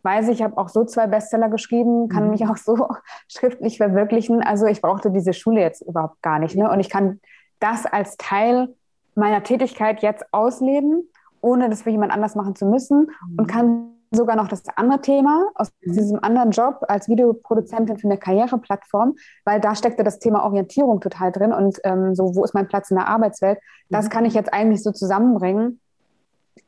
[0.02, 2.30] weiß ich, ich habe auch so zwei Bestseller geschrieben, kann mhm.
[2.30, 2.88] mich auch so
[3.28, 4.42] schriftlich verwirklichen.
[4.42, 6.54] Also ich brauchte diese Schule jetzt überhaupt gar nicht.
[6.54, 6.70] Ne?
[6.70, 7.20] Und ich kann
[7.58, 8.74] das als Teil
[9.16, 13.38] meiner Tätigkeit jetzt ausleben ohne das für jemand anders machen zu müssen mhm.
[13.38, 15.92] und kann sogar noch das andere Thema aus mhm.
[15.92, 21.32] diesem anderen Job als Videoproduzentin für eine Karriereplattform, weil da steckte das Thema Orientierung total
[21.32, 23.58] drin und ähm, so, wo ist mein Platz in der Arbeitswelt?
[23.88, 24.10] Das mhm.
[24.10, 25.80] kann ich jetzt eigentlich so zusammenbringen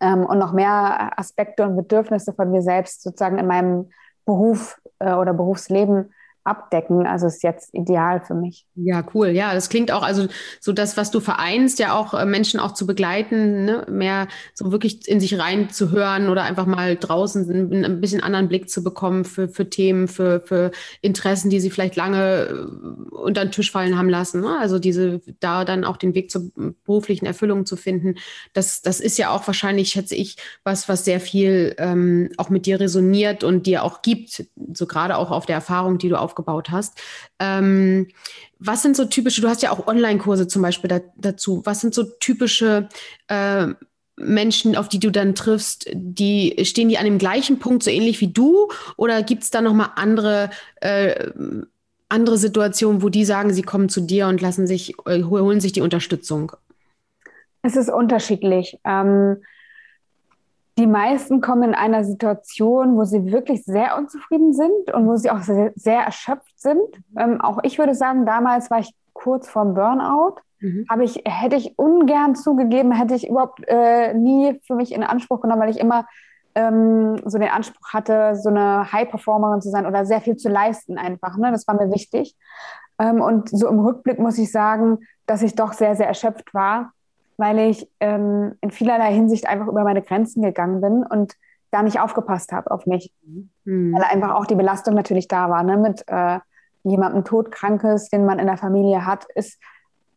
[0.01, 3.91] ähm, und noch mehr Aspekte und Bedürfnisse von mir selbst sozusagen in meinem
[4.25, 6.13] Beruf äh, oder Berufsleben
[6.45, 7.07] abdecken.
[7.07, 8.67] Also ist jetzt ideal für mich.
[8.75, 9.29] Ja, cool.
[9.29, 10.27] Ja, das klingt auch, also
[10.61, 13.87] so das, was du vereinst, ja auch äh, Menschen auch zu begleiten, ne?
[13.89, 18.69] mehr so wirklich in sich reinzuhören oder einfach mal draußen ein, ein, bisschen anderen Blick
[18.69, 23.53] zu bekommen für, für Themen, für, für Interessen, die sie vielleicht lange äh, unter den
[23.53, 24.41] Tisch fallen haben lassen.
[24.41, 24.59] Ne?
[24.59, 26.51] Also diese, da dann auch den Weg zur
[26.85, 28.17] beruflichen Erfüllung zu finden.
[28.53, 32.67] Das, das ist ja auch wahrscheinlich, schätze ich, was, was sehr viel ähm, auch mit
[32.67, 36.32] dir resoniert und dir auch gibt, so gerade auch auf der Erfahrung, die du auf
[36.33, 36.99] aufgebaut hast.
[37.38, 38.09] Ähm,
[38.59, 41.95] was sind so typische, du hast ja auch Online-Kurse zum Beispiel da, dazu, was sind
[41.95, 42.88] so typische
[43.29, 43.68] äh,
[44.16, 48.21] Menschen, auf die du dann triffst, die stehen die an dem gleichen Punkt so ähnlich
[48.21, 51.31] wie du oder gibt es da nochmal andere, äh,
[52.09, 55.73] andere Situationen, wo die sagen, sie kommen zu dir und lassen sich, äh, holen sich
[55.73, 56.53] die Unterstützung?
[57.62, 58.79] Es ist unterschiedlich.
[58.85, 59.38] Ähm,
[60.79, 65.31] die meisten kommen in einer Situation, wo sie wirklich sehr unzufrieden sind und wo sie
[65.31, 66.81] auch sehr, sehr erschöpft sind.
[67.19, 70.37] Ähm, auch ich würde sagen, damals war ich kurz vorm Burnout.
[70.61, 70.87] Mhm.
[70.89, 75.43] Habe ich, hätte ich ungern zugegeben, hätte ich überhaupt äh, nie für mich in Anspruch
[75.43, 76.07] genommen, weil ich immer
[76.55, 80.97] ähm, so den Anspruch hatte, so eine High-Performerin zu sein oder sehr viel zu leisten
[80.97, 81.37] einfach.
[81.37, 81.51] Ne?
[81.51, 82.35] Das war mir wichtig.
[82.99, 86.93] Ähm, und so im Rückblick muss ich sagen, dass ich doch sehr, sehr erschöpft war
[87.37, 91.35] weil ich ähm, in vielerlei Hinsicht einfach über meine Grenzen gegangen bin und
[91.71, 93.12] da nicht aufgepasst habe auf mich.
[93.64, 93.95] Mhm.
[93.95, 95.77] Weil einfach auch die Belastung natürlich da war, ne?
[95.77, 96.38] mit äh,
[96.85, 99.61] jemandem Todkrankes, den man in der Familie hat, ist,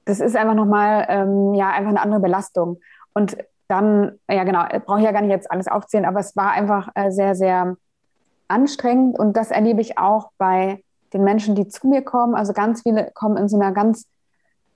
[0.06, 2.80] das ist einfach nochmal, ähm, ja, einfach eine andere Belastung.
[3.14, 6.52] Und dann, ja genau, brauche ich ja gar nicht jetzt alles aufzählen, aber es war
[6.52, 7.78] einfach äh, sehr, sehr
[8.48, 12.36] anstrengend und das erlebe ich auch bei den Menschen, die zu mir kommen.
[12.36, 14.08] Also ganz viele kommen in so einer ganz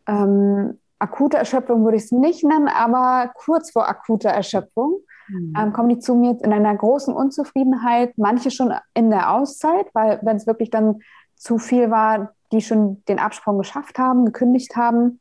[0.08, 5.54] ähm, akute Erschöpfung würde ich es nicht nennen, aber kurz vor akuter Erschöpfung mhm.
[5.58, 10.20] ähm, kommen die zu mir in einer großen Unzufriedenheit, manche schon in der Auszeit, weil
[10.24, 11.00] wenn es wirklich dann
[11.36, 15.20] zu viel war, die schon den Absprung geschafft haben, gekündigt haben.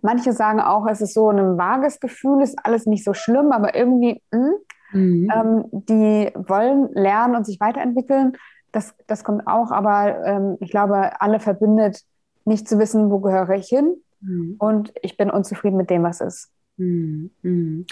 [0.00, 3.74] Manche sagen auch, es ist so ein vages Gefühl, ist alles nicht so schlimm, aber
[3.74, 4.50] irgendwie, mh,
[4.90, 5.32] hm, mhm.
[5.34, 8.36] ähm, die wollen lernen und sich weiterentwickeln.
[8.72, 12.02] Das, das kommt auch, aber ähm, ich glaube, alle verbindet,
[12.44, 14.56] nicht zu wissen, wo gehöre ich hin Mhm.
[14.58, 16.50] Und ich bin unzufrieden mit dem, was ist.
[16.76, 17.30] Mhm.
[17.42, 17.86] mhm.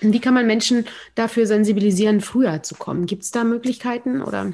[0.00, 3.06] Wie kann man Menschen dafür sensibilisieren, früher zu kommen?
[3.06, 4.52] Gibt es da Möglichkeiten oder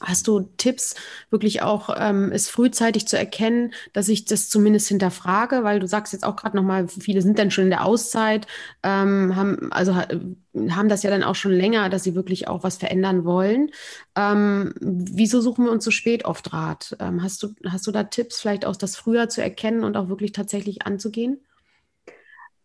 [0.00, 0.94] hast du Tipps,
[1.30, 5.64] wirklich auch ähm, es frühzeitig zu erkennen, dass ich das zumindest hinterfrage?
[5.64, 8.46] Weil du sagst jetzt auch gerade nochmal, viele sind dann schon in der Auszeit,
[8.82, 12.76] ähm, haben, also haben das ja dann auch schon länger, dass sie wirklich auch was
[12.76, 13.70] verändern wollen.
[14.16, 16.96] Ähm, wieso suchen wir uns so spät oft Rat?
[17.00, 20.08] Ähm, hast, du, hast du da Tipps, vielleicht auch das früher zu erkennen und auch
[20.08, 21.40] wirklich tatsächlich anzugehen?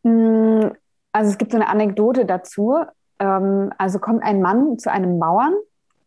[0.04, 0.70] Mm,
[1.12, 2.76] also es gibt so eine Anekdote dazu.
[3.20, 5.54] Ähm, also kommt ein Mann zu einem Bauern,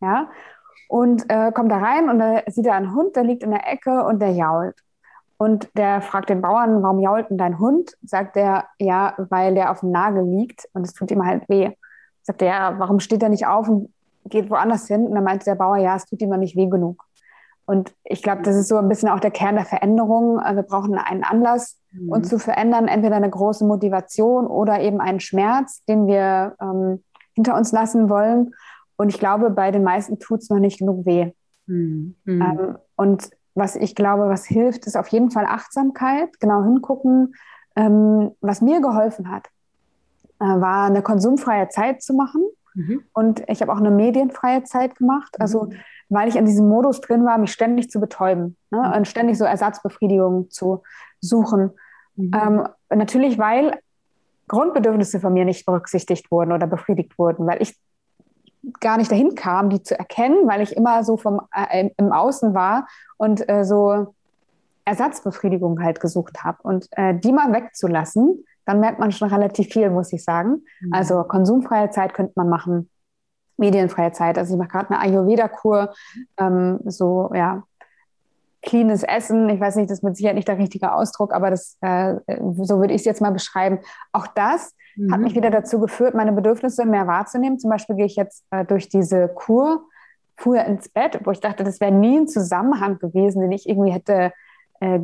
[0.01, 0.29] ja,
[0.87, 3.71] und äh, kommt da rein und da sieht er einen Hund, der liegt in der
[3.71, 4.75] Ecke und der jault.
[5.37, 7.95] Und der fragt den Bauern, warum jault denn dein Hund?
[8.03, 11.71] Sagt er, ja, weil der auf dem Nagel liegt und es tut ihm halt weh.
[12.23, 13.93] Sagt er, ja, warum steht er nicht auf und
[14.25, 15.05] geht woanders hin?
[15.05, 17.03] Und dann meinte der Bauer, ja, es tut ihm nicht weh genug.
[17.65, 20.37] Und ich glaube, das ist so ein bisschen auch der Kern der Veränderung.
[20.37, 22.13] Wir brauchen einen Anlass, mhm.
[22.13, 27.03] uns zu verändern, entweder eine große Motivation oder eben einen Schmerz, den wir ähm,
[27.35, 28.53] hinter uns lassen wollen.
[28.97, 31.31] Und ich glaube, bei den meisten tut es noch nicht genug weh.
[31.67, 32.15] Mhm.
[32.25, 37.35] Ähm, und was ich glaube, was hilft, ist auf jeden Fall Achtsamkeit, genau hingucken.
[37.75, 39.47] Ähm, was mir geholfen hat,
[40.39, 42.43] äh, war eine konsumfreie Zeit zu machen.
[42.73, 43.03] Mhm.
[43.13, 45.35] Und ich habe auch eine medienfreie Zeit gemacht.
[45.37, 45.41] Mhm.
[45.41, 45.69] Also,
[46.09, 48.79] weil ich in diesem Modus drin war, mich ständig zu betäuben ne?
[48.79, 48.93] Mhm.
[48.97, 50.83] und ständig so Ersatzbefriedigung zu
[51.19, 51.71] suchen.
[52.15, 52.31] Mhm.
[52.33, 53.79] Ähm, natürlich, weil
[54.47, 57.75] Grundbedürfnisse von mir nicht berücksichtigt wurden oder befriedigt wurden, weil ich
[58.79, 62.53] gar nicht dahin kam, die zu erkennen, weil ich immer so vom, äh, im Außen
[62.53, 64.13] war und äh, so
[64.85, 66.57] Ersatzbefriedigung halt gesucht habe.
[66.63, 70.63] Und äh, die mal wegzulassen, dann merkt man schon relativ viel, muss ich sagen.
[70.81, 70.93] Mhm.
[70.93, 72.89] Also konsumfreie Zeit könnte man machen,
[73.57, 74.37] medienfreie Zeit.
[74.37, 75.93] Also ich mache gerade eine Ayurveda-Kur,
[76.37, 77.63] ähm, so ja,
[78.61, 79.49] cleanes Essen.
[79.49, 82.15] Ich weiß nicht, das ist mit Sicherheit nicht der richtige Ausdruck, aber das, äh,
[82.61, 83.79] so würde ich es jetzt mal beschreiben.
[84.11, 85.13] Auch das mhm.
[85.13, 87.59] hat mich wieder dazu geführt, meine Bedürfnisse mehr wahrzunehmen.
[87.59, 89.81] Zum Beispiel gehe ich jetzt äh, durch diese Kur
[90.35, 93.91] früher ins Bett, wo ich dachte, das wäre nie ein Zusammenhang gewesen, den ich irgendwie
[93.91, 94.31] hätte,
[94.79, 94.99] äh,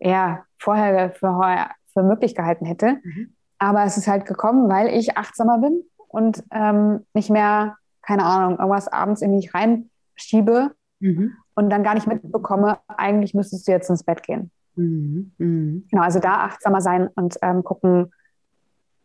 [0.00, 2.98] ja, vorher für, für möglich gehalten hätte.
[3.02, 3.34] Mhm.
[3.58, 8.58] Aber es ist halt gekommen, weil ich achtsamer bin und ähm, nicht mehr, keine Ahnung,
[8.58, 11.32] irgendwas abends in mich reinschiebe mhm.
[11.54, 14.50] und dann gar nicht mitbekomme, eigentlich müsstest du jetzt ins Bett gehen.
[14.76, 15.32] Mhm.
[15.38, 15.86] Mhm.
[15.90, 18.12] Genau, also da achtsamer sein und ähm, gucken,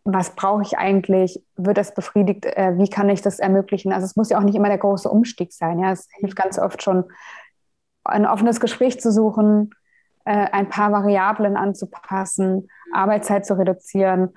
[0.05, 1.43] was brauche ich eigentlich?
[1.57, 2.45] Wird das befriedigt?
[2.45, 3.91] Äh, wie kann ich das ermöglichen?
[3.91, 5.79] Also es muss ja auch nicht immer der große Umstieg sein.
[5.79, 7.03] Ja, es hilft ganz oft schon,
[8.05, 9.71] ein offenes Gespräch zu suchen,
[10.23, 14.29] äh, ein paar Variablen anzupassen, Arbeitszeit zu reduzieren,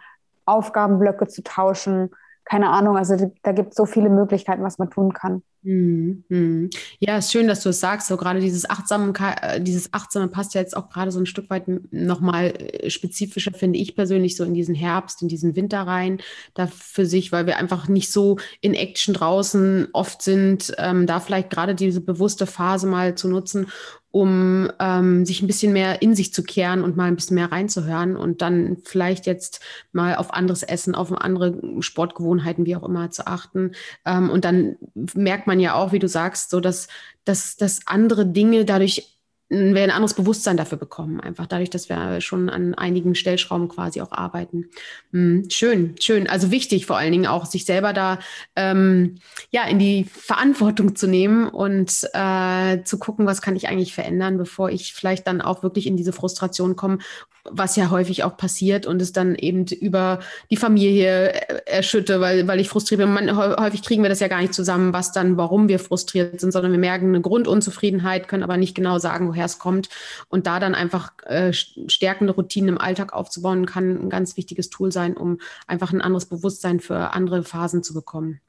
[0.44, 2.10] Aufgabenblöcke zu tauschen.
[2.44, 5.44] Keine Ahnung, also da gibt es so viele Möglichkeiten, was man tun kann.
[5.62, 6.70] Mhm.
[7.00, 8.08] Ja, ist schön, dass du es sagst.
[8.08, 11.50] So gerade dieses achtsame, äh, dieses achtsame passt ja jetzt auch gerade so ein Stück
[11.50, 16.20] weit nochmal äh, spezifischer, finde ich persönlich, so in diesen Herbst, in diesen Winter rein,
[16.54, 21.20] da für sich, weil wir einfach nicht so in Action draußen oft sind, ähm, da
[21.20, 23.66] vielleicht gerade diese bewusste Phase mal zu nutzen,
[24.12, 27.52] um ähm, sich ein bisschen mehr in sich zu kehren und mal ein bisschen mehr
[27.52, 29.60] reinzuhören und dann vielleicht jetzt
[29.92, 33.72] mal auf anderes Essen, auf andere Sportgewohnheiten, wie auch immer, zu achten.
[34.04, 34.76] Ähm, und dann
[35.14, 36.86] merkt man ja auch, wie du sagst, so dass,
[37.24, 39.16] dass, dass andere Dinge dadurch
[39.50, 44.00] wir ein anderes Bewusstsein dafür bekommen, einfach dadurch, dass wir schon an einigen Stellschrauben quasi
[44.00, 44.70] auch arbeiten.
[45.12, 46.28] Hm, schön, schön.
[46.28, 48.20] Also wichtig vor allen Dingen auch, sich selber da
[48.54, 49.16] ähm,
[49.50, 54.38] ja in die Verantwortung zu nehmen und äh, zu gucken, was kann ich eigentlich verändern,
[54.38, 56.98] bevor ich vielleicht dann auch wirklich in diese Frustration komme
[57.44, 61.32] was ja häufig auch passiert und es dann eben über die Familie
[61.66, 63.12] erschütte, weil, weil ich frustriert bin.
[63.12, 66.52] Man, häufig kriegen wir das ja gar nicht zusammen, was dann, warum wir frustriert sind,
[66.52, 69.88] sondern wir merken eine Grundunzufriedenheit, können aber nicht genau sagen, woher es kommt.
[70.28, 74.92] Und da dann einfach äh, stärkende Routinen im Alltag aufzubauen, kann ein ganz wichtiges Tool
[74.92, 78.40] sein, um einfach ein anderes Bewusstsein für andere Phasen zu bekommen.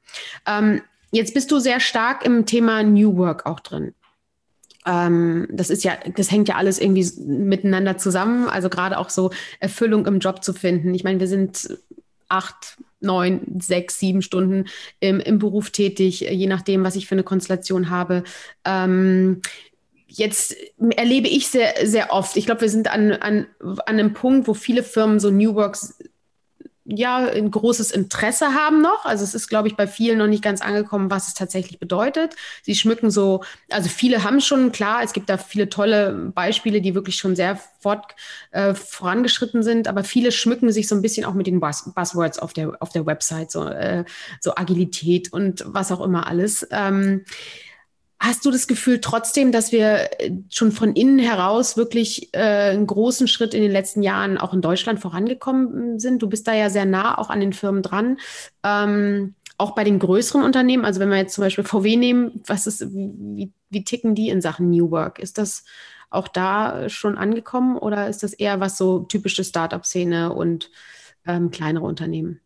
[0.46, 3.94] Ähm, jetzt bist du sehr stark im Thema New Work auch drin
[4.86, 8.48] ähm, das ist ja, das hängt ja alles irgendwie miteinander zusammen.
[8.48, 10.94] Also gerade auch so Erfüllung im Job zu finden.
[10.94, 11.78] Ich meine, wir sind
[12.28, 14.66] acht, neun, sechs, sieben Stunden
[15.00, 18.24] im, im Beruf tätig, je nachdem, was ich für eine Konstellation habe.
[18.64, 19.42] Ähm,
[20.06, 24.48] jetzt erlebe ich sehr, sehr oft, ich glaube, wir sind an, an, an einem Punkt,
[24.48, 25.98] wo viele Firmen so New Works
[26.96, 29.04] ja ein großes Interesse haben noch.
[29.04, 32.34] Also es ist, glaube ich, bei vielen noch nicht ganz angekommen, was es tatsächlich bedeutet.
[32.62, 36.94] Sie schmücken so, also viele haben schon, klar, es gibt da viele tolle Beispiele, die
[36.94, 38.14] wirklich schon sehr fort,
[38.52, 42.38] äh, vorangeschritten sind, aber viele schmücken sich so ein bisschen auch mit den Buzz Buzzwords
[42.38, 44.04] auf der, auf der Website, so, äh,
[44.40, 46.66] so Agilität und was auch immer alles.
[46.70, 47.24] Ähm,
[48.24, 52.86] Hast du das Gefühl trotzdem, dass wir äh, schon von innen heraus wirklich äh, einen
[52.86, 56.22] großen Schritt in den letzten Jahren auch in Deutschland vorangekommen sind?
[56.22, 58.18] Du bist da ja sehr nah auch an den Firmen dran.
[58.62, 62.68] Ähm, auch bei den größeren Unternehmen, also wenn wir jetzt zum Beispiel VW nehmen, was
[62.68, 65.18] ist, wie, wie ticken die in Sachen New Work?
[65.18, 65.64] Ist das
[66.08, 70.70] auch da schon angekommen oder ist das eher was so typische Startup-Szene und
[71.26, 72.40] ähm, kleinere Unternehmen?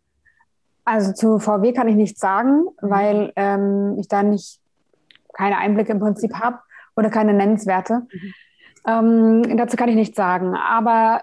[0.87, 2.91] Also zu VW kann ich nichts sagen, mhm.
[2.91, 4.61] weil ähm, ich da nicht
[5.37, 6.59] keine Einblicke im Prinzip habe
[6.97, 8.07] oder keine nennenswerte.
[8.13, 8.35] Mhm.
[8.87, 10.55] Ähm, dazu kann ich nichts sagen.
[10.55, 11.23] Aber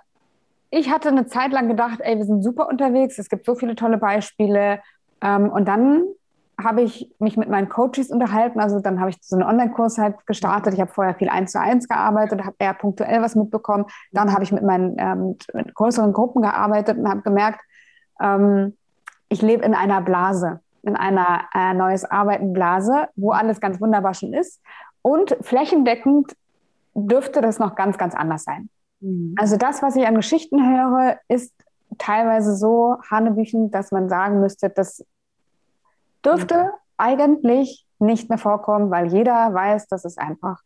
[0.69, 3.75] ich hatte eine Zeit lang gedacht, ey, wir sind super unterwegs, es gibt so viele
[3.75, 4.79] tolle Beispiele.
[5.21, 6.03] Ähm, und dann
[6.61, 8.59] habe ich mich mit meinen Coaches unterhalten.
[8.59, 10.73] Also dann habe ich so einen Online-Kurs halt gestartet.
[10.73, 13.85] Ich habe vorher viel eins zu eins gearbeitet, habe eher punktuell was mitbekommen.
[14.11, 17.61] Dann habe ich mit meinen ähm, mit größeren Gruppen gearbeitet und habe gemerkt,
[18.21, 18.77] ähm,
[19.29, 24.13] ich lebe in einer Blase in einer äh, neues Arbeiten Blase, wo alles ganz wunderbar
[24.13, 24.61] schon ist.
[25.01, 26.35] Und flächendeckend
[26.93, 28.69] dürfte das noch ganz, ganz anders sein.
[28.99, 29.35] Mhm.
[29.37, 31.53] Also das, was ich an Geschichten höre, ist
[31.97, 35.05] teilweise so hanebüchen, dass man sagen müsste, das
[36.25, 36.69] dürfte mhm.
[36.97, 40.61] eigentlich nicht mehr vorkommen, weil jeder weiß, dass es einfach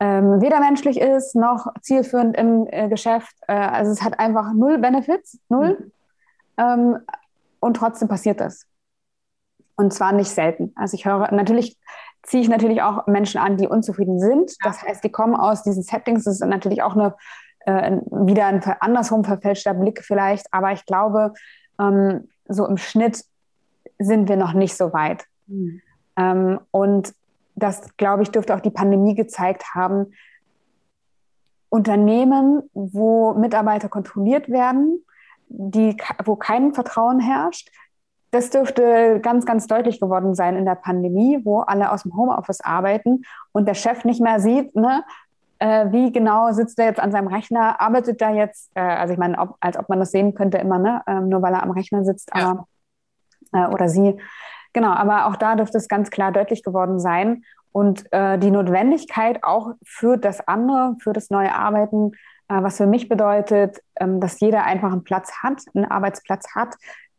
[0.00, 3.34] ähm, weder menschlich ist noch zielführend im äh, Geschäft.
[3.48, 5.76] Äh, also es hat einfach null Benefits, null.
[5.78, 5.92] Mhm.
[6.56, 6.98] Ähm,
[7.60, 8.64] und trotzdem passiert das.
[9.78, 10.72] Und zwar nicht selten.
[10.74, 11.78] Also ich höre, natürlich
[12.24, 14.56] ziehe ich natürlich auch Menschen an, die unzufrieden sind.
[14.64, 16.24] Das heißt, die kommen aus diesen Settings.
[16.24, 17.14] Das ist natürlich auch eine,
[17.60, 20.52] äh, wieder ein andersrum verfälschter Blick vielleicht.
[20.52, 21.32] Aber ich glaube,
[21.80, 23.24] ähm, so im Schnitt
[24.00, 25.26] sind wir noch nicht so weit.
[25.46, 25.80] Mhm.
[26.16, 27.14] Ähm, und
[27.54, 30.12] das, glaube ich, dürfte auch die Pandemie gezeigt haben.
[31.68, 35.04] Unternehmen, wo Mitarbeiter kontrolliert werden,
[35.46, 37.70] die, wo kein Vertrauen herrscht,
[38.30, 42.60] das dürfte ganz, ganz deutlich geworden sein in der Pandemie, wo alle aus dem Homeoffice
[42.60, 45.04] arbeiten und der Chef nicht mehr sieht, ne,
[45.58, 49.18] äh, wie genau sitzt er jetzt an seinem Rechner, arbeitet er jetzt, äh, also ich
[49.18, 51.70] meine, ob, als ob man das sehen könnte immer, ne, äh, nur weil er am
[51.70, 52.66] Rechner sitzt, aber,
[53.52, 54.18] äh, oder sie.
[54.72, 59.42] Genau, aber auch da dürfte es ganz klar deutlich geworden sein und äh, die Notwendigkeit
[59.42, 62.12] auch für das andere, für das neue Arbeiten
[62.48, 66.74] äh, was für mich bedeutet, ähm, dass jeder einfach einen Platz hat, einen Arbeitsplatz hat,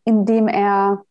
[0.09, 1.03] in dem er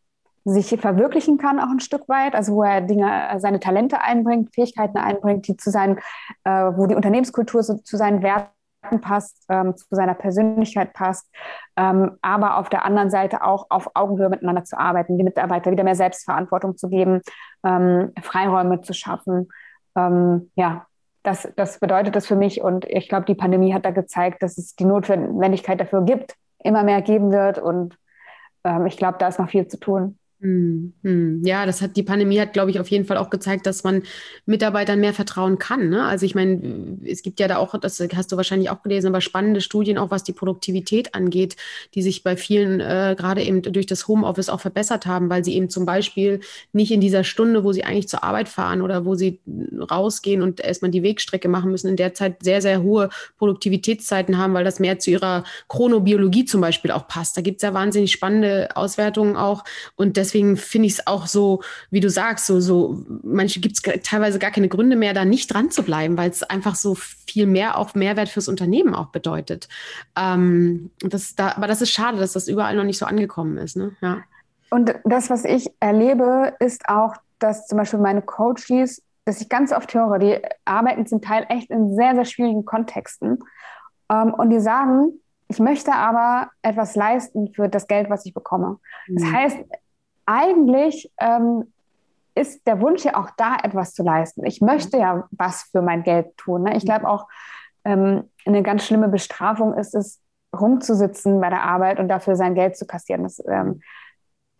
[0.43, 4.97] sich verwirklichen kann, auch ein Stück weit, also wo er Dinge, seine Talente einbringt, Fähigkeiten
[4.97, 5.99] einbringt, die zu seinen,
[6.43, 8.49] äh, wo die Unternehmenskultur so zu seinen Werten
[9.01, 11.29] passt, ähm, zu seiner Persönlichkeit passt,
[11.77, 15.83] ähm, aber auf der anderen Seite auch auf Augenhöhe miteinander zu arbeiten, die Mitarbeiter wieder
[15.83, 17.21] mehr Selbstverantwortung zu geben,
[17.63, 19.49] ähm, Freiräume zu schaffen.
[19.95, 20.87] Ähm, ja,
[21.23, 24.57] das, das bedeutet das für mich und ich glaube, die Pandemie hat da gezeigt, dass
[24.57, 27.97] es die Notwendigkeit dafür gibt, immer mehr geben wird und
[28.63, 30.18] ähm, ich glaube, da ist noch viel zu tun.
[30.41, 31.41] Hm, hm.
[31.43, 34.03] Ja, das hat die Pandemie hat, glaube ich, auf jeden Fall auch gezeigt, dass man
[34.45, 35.89] Mitarbeitern mehr vertrauen kann.
[35.89, 36.05] Ne?
[36.05, 39.19] Also ich meine, es gibt ja da auch, das hast du wahrscheinlich auch gelesen, aber
[39.19, 41.57] spannende Studien auch, was die Produktivität angeht,
[41.93, 45.55] die sich bei vielen äh, gerade eben durch das Homeoffice auch verbessert haben, weil sie
[45.55, 46.39] eben zum Beispiel
[46.71, 49.41] nicht in dieser Stunde, wo sie eigentlich zur Arbeit fahren oder wo sie
[49.91, 54.53] rausgehen und erstmal die Wegstrecke machen müssen, in der Zeit sehr, sehr hohe Produktivitätszeiten haben,
[54.53, 57.35] weil das mehr zu ihrer Chronobiologie zum Beispiel auch passt.
[57.35, 59.65] Da gibt es ja wahnsinnig spannende Auswertungen auch
[59.97, 63.75] und das deswegen finde ich es auch so, wie du sagst, so, so manche gibt
[63.75, 66.95] es teilweise gar keine Gründe mehr, da nicht dran zu bleiben, weil es einfach so
[66.95, 69.67] viel mehr auch Mehrwert fürs Unternehmen auch bedeutet.
[70.15, 73.75] Ähm, das, da, aber das ist schade, dass das überall noch nicht so angekommen ist.
[73.75, 73.95] Ne?
[74.01, 74.19] Ja.
[74.69, 79.71] Und das, was ich erlebe, ist auch, dass zum Beispiel meine Coaches, dass ich ganz
[79.71, 83.39] oft höre, die arbeiten zum Teil echt in sehr, sehr schwierigen Kontexten.
[84.11, 85.13] Ähm, und die sagen,
[85.47, 88.77] ich möchte aber etwas leisten für das Geld, was ich bekomme.
[89.07, 89.33] Das mhm.
[89.33, 89.57] heißt,
[90.29, 91.73] eigentlich ähm,
[92.35, 94.45] ist der Wunsch ja auch da, etwas zu leisten.
[94.45, 96.63] Ich möchte ja was für mein Geld tun.
[96.63, 96.77] Ne?
[96.77, 97.27] Ich glaube auch,
[97.83, 100.21] ähm, eine ganz schlimme Bestrafung ist es,
[100.57, 103.23] rumzusitzen bei der Arbeit und dafür sein Geld zu kassieren.
[103.23, 103.81] Das ähm,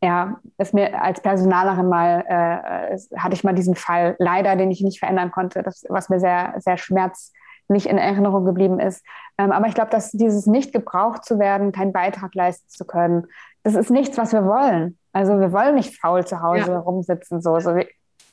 [0.01, 4.81] ja, ist mir als Personalerin mal, äh, hatte ich mal diesen Fall leider, den ich
[4.81, 9.03] nicht verändern konnte, das, was mir sehr, sehr schmerzlich in Erinnerung geblieben ist.
[9.37, 13.27] Ähm, aber ich glaube, dass dieses nicht gebraucht zu werden, keinen Beitrag leisten zu können,
[13.63, 14.97] das ist nichts, was wir wollen.
[15.11, 16.79] Also wir wollen nicht faul zu Hause ja.
[16.79, 17.41] rumsitzen.
[17.41, 17.59] So.
[17.59, 17.75] so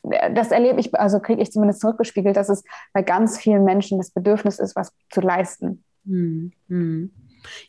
[0.03, 4.11] das erlebe ich, also kriege ich zumindest zurückgespiegelt, dass es bei ganz vielen Menschen das
[4.11, 5.83] Bedürfnis ist, was zu leisten.
[6.07, 7.11] Hm, hm.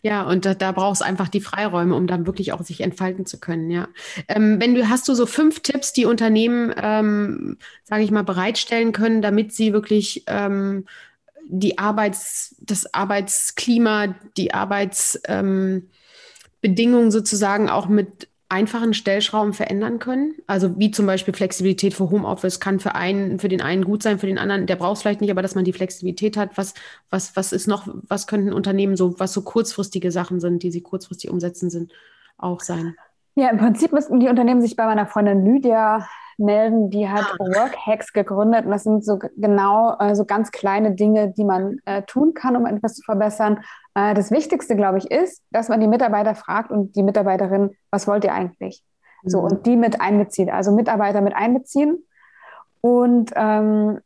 [0.01, 3.39] Ja, und da, da brauchst einfach die Freiräume, um dann wirklich auch sich entfalten zu
[3.39, 3.69] können.
[3.69, 3.87] Ja,
[4.27, 8.91] ähm, wenn du hast du so fünf Tipps, die Unternehmen, ähm, sage ich mal, bereitstellen
[8.91, 10.85] können, damit sie wirklich ähm,
[11.47, 15.87] die Arbeits, das Arbeitsklima, die Arbeitsbedingungen
[16.61, 20.35] ähm, sozusagen auch mit einfachen Stellschrauben verändern können.
[20.47, 24.19] Also wie zum Beispiel Flexibilität für Homeoffice kann für einen, für den einen gut sein,
[24.19, 26.57] für den anderen, der braucht es vielleicht nicht, aber dass man die Flexibilität hat.
[26.57, 26.73] Was,
[27.09, 30.81] was, was ist noch, was könnten Unternehmen so, was so kurzfristige Sachen sind, die sie
[30.81, 31.91] kurzfristig umsetzen sind,
[32.37, 32.95] auch sein?
[33.35, 36.07] Ja, im Prinzip müssten die Unternehmen sich bei meiner Freundin Lydia
[36.37, 37.43] melden, die hat ah.
[37.43, 42.03] Workhacks gegründet und das sind so genau äh, so ganz kleine Dinge, die man äh,
[42.03, 43.63] tun kann, um etwas zu verbessern.
[43.95, 48.07] Äh, das Wichtigste, glaube ich, ist, dass man die Mitarbeiter fragt und die Mitarbeiterin, was
[48.07, 48.83] wollt ihr eigentlich?
[49.23, 49.29] Mhm.
[49.29, 52.03] So und die mit einbezieht, also Mitarbeiter mit einbeziehen
[52.81, 53.99] und ähm,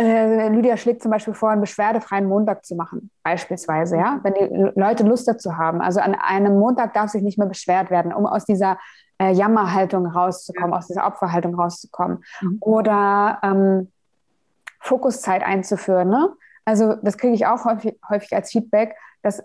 [0.00, 4.80] äh, Lydia schlägt zum Beispiel vor, einen beschwerdefreien Montag zu machen, beispielsweise, ja, wenn die
[4.80, 5.82] Leute Lust dazu haben.
[5.82, 8.78] Also an einem Montag darf sich nicht mehr beschwert werden, um aus dieser
[9.20, 10.78] äh, Jammerhaltung rauszukommen, ja.
[10.78, 12.24] aus dieser Opferhaltung rauszukommen.
[12.40, 12.56] Mhm.
[12.60, 13.88] Oder ähm,
[14.80, 16.08] Fokuszeit einzuführen.
[16.08, 16.30] Ne?
[16.64, 19.42] Also das kriege ich auch häufig, häufig als Feedback, dass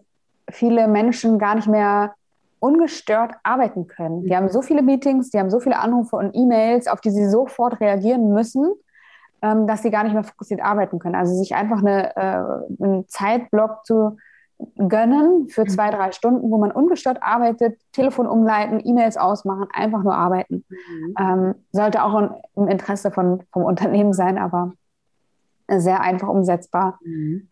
[0.50, 2.16] viele Menschen gar nicht mehr
[2.60, 4.24] ungestört arbeiten können.
[4.24, 4.36] Die mhm.
[4.36, 7.82] haben so viele Meetings, die haben so viele Anrufe und E-Mails, auf die sie sofort
[7.82, 8.74] reagieren müssen,
[9.42, 11.16] ähm, dass sie gar nicht mehr fokussiert arbeiten können.
[11.16, 14.18] Also sich einfach eine, äh, einen Zeitblock zu
[14.78, 15.70] gönnen für mhm.
[15.70, 20.66] zwei, drei Stunden, wo man ungestört arbeitet, Telefon umleiten, E-Mails ausmachen, einfach nur arbeiten.
[20.70, 21.16] Mhm.
[21.20, 24.74] Ähm, sollte auch im Interesse von, vom Unternehmen sein, aber
[25.68, 27.50] sehr einfach umsetzbar, mhm.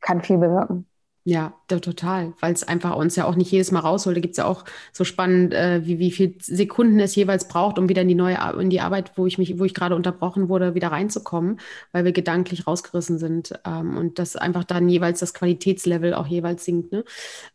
[0.00, 0.87] kann viel bewirken.
[1.28, 4.16] Ja, total, weil es einfach uns ja auch nicht jedes Mal rausholt.
[4.16, 4.64] Da gibt es ja auch
[4.94, 8.38] so spannend, äh, wie, wie viele Sekunden es jeweils braucht, um wieder in die neue
[8.58, 11.60] in die Arbeit, wo ich mich, wo ich gerade unterbrochen wurde, wieder reinzukommen,
[11.92, 13.52] weil wir gedanklich rausgerissen sind.
[13.66, 16.92] Ähm, und das einfach dann jeweils das Qualitätslevel auch jeweils sinkt.
[16.92, 17.04] Ne?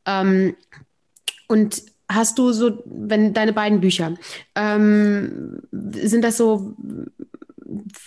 [0.06, 0.56] Ähm,
[1.48, 4.14] und hast du so, wenn deine beiden Bücher,
[4.54, 6.76] ähm, sind das so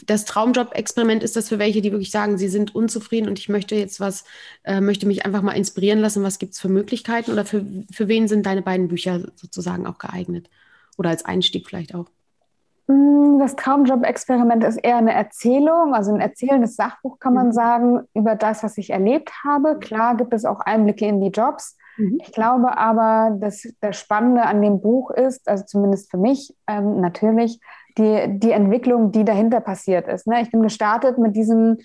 [0.07, 3.75] das Traumjob-Experiment ist das für welche, die wirklich sagen, sie sind unzufrieden und ich möchte
[3.75, 4.25] jetzt was,
[4.64, 6.23] äh, möchte mich einfach mal inspirieren lassen.
[6.23, 9.99] Was gibt es für Möglichkeiten oder für, für wen sind deine beiden Bücher sozusagen auch
[9.99, 10.49] geeignet?
[10.99, 12.07] Oder als Einstieg vielleicht auch?
[12.87, 17.53] Mm, das Traumjob-Experiment ist eher eine Erzählung, also ein erzählendes Sachbuch, kann man mhm.
[17.53, 19.79] sagen, über das, was ich erlebt habe.
[19.79, 21.77] Klar gibt es auch Einblicke in die Jobs.
[21.97, 22.19] Mhm.
[22.23, 27.01] Ich glaube aber, dass das Spannende an dem Buch ist, also zumindest für mich ähm,
[27.01, 27.61] natürlich,
[27.99, 30.27] die, die Entwicklung, die dahinter passiert ist.
[30.27, 30.43] Ne?
[30.43, 31.79] Ich bin gestartet mit diesem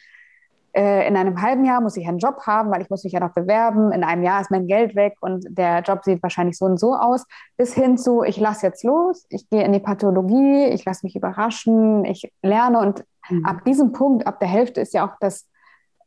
[0.73, 3.19] äh, in einem halben Jahr muss ich einen Job haben, weil ich muss mich ja
[3.19, 3.91] noch bewerben.
[3.91, 6.95] In einem Jahr ist mein Geld weg und der Job sieht wahrscheinlich so und so
[6.95, 7.25] aus.
[7.57, 11.15] Bis hin zu, ich lasse jetzt los, ich gehe in die Pathologie, ich lasse mich
[11.15, 13.45] überraschen, ich lerne und mhm.
[13.45, 15.45] ab diesem Punkt, ab der Hälfte ist ja auch das,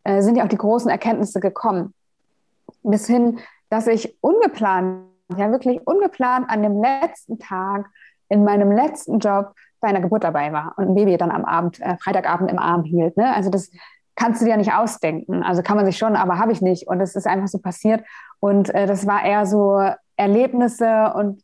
[0.04, 1.92] äh, sind ja auch die großen Erkenntnisse gekommen.
[2.82, 7.90] Bis hin, dass ich ungeplant, ja wirklich ungeplant an dem letzten Tag
[8.30, 11.78] in meinem letzten Job bei einer Geburt dabei war und ein Baby dann am Abend,
[11.80, 13.18] äh, Freitagabend im Arm hielt.
[13.18, 13.34] Ne?
[13.34, 13.70] Also das
[14.14, 15.42] kannst du dir nicht ausdenken.
[15.42, 16.88] Also kann man sich schon, aber habe ich nicht.
[16.88, 18.02] Und es ist einfach so passiert.
[18.40, 19.78] Und äh, das war eher so
[20.16, 21.42] Erlebnisse und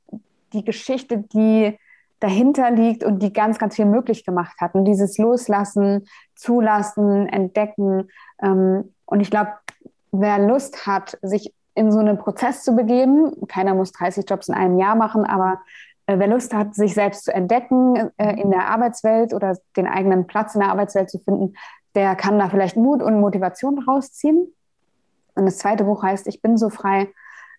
[0.54, 1.78] die Geschichte, die
[2.18, 4.74] dahinter liegt und die ganz, ganz viel möglich gemacht hat.
[4.74, 8.08] Und dieses Loslassen, Zulassen, Entdecken.
[8.42, 9.52] Ähm, und ich glaube,
[10.12, 14.54] wer Lust hat, sich in so einen Prozess zu begeben, keiner muss 30 Jobs in
[14.54, 15.60] einem Jahr machen, aber
[16.18, 20.54] wer Lust hat, sich selbst zu entdecken äh, in der Arbeitswelt oder den eigenen Platz
[20.54, 21.54] in der Arbeitswelt zu finden,
[21.94, 24.54] der kann da vielleicht Mut und Motivation rausziehen.
[25.34, 27.08] Und das zweite Buch heißt Ich bin so frei,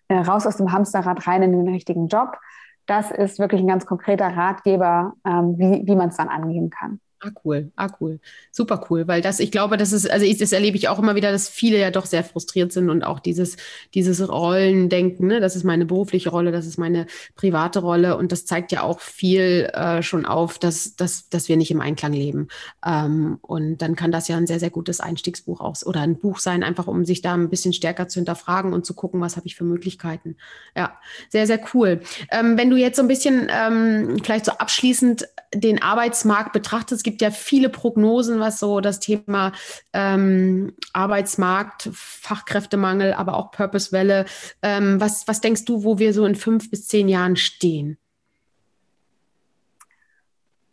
[0.08, 2.38] äh, raus aus dem Hamsterrad rein in den richtigen Job.
[2.86, 7.00] Das ist wirklich ein ganz konkreter Ratgeber, ähm, wie, wie man es dann angehen kann.
[7.24, 7.70] Ah, cool.
[7.76, 8.18] Ah, cool.
[8.50, 11.14] Super cool, weil das, ich glaube, das ist, also ich, das erlebe ich auch immer
[11.14, 13.56] wieder, dass viele ja doch sehr frustriert sind und auch dieses,
[13.94, 15.38] dieses Rollendenken, ne?
[15.38, 17.06] das ist meine berufliche Rolle, das ist meine
[17.36, 21.56] private Rolle und das zeigt ja auch viel äh, schon auf, dass, dass, dass wir
[21.56, 22.48] nicht im Einklang leben.
[22.84, 26.40] Ähm, und dann kann das ja ein sehr, sehr gutes Einstiegsbuch auch oder ein Buch
[26.40, 29.46] sein, einfach um sich da ein bisschen stärker zu hinterfragen und zu gucken, was habe
[29.46, 30.36] ich für Möglichkeiten.
[30.76, 30.98] Ja,
[31.28, 32.00] sehr, sehr cool.
[32.32, 37.11] Ähm, wenn du jetzt so ein bisschen ähm, vielleicht so abschließend den Arbeitsmarkt betrachtest, gibt
[37.20, 39.52] ja viele Prognosen, was so das Thema
[39.92, 44.24] ähm, Arbeitsmarkt, Fachkräftemangel, aber auch Purpose-Welle.
[44.62, 47.98] Ähm, was, was denkst du, wo wir so in fünf bis zehn Jahren stehen?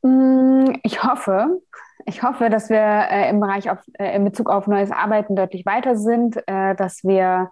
[0.02, 1.62] Mm, ich hoffe,
[2.06, 5.66] ich hoffe, dass wir äh, im Bereich auf, äh, in Bezug auf neues Arbeiten deutlich
[5.66, 7.52] weiter sind, äh, dass wir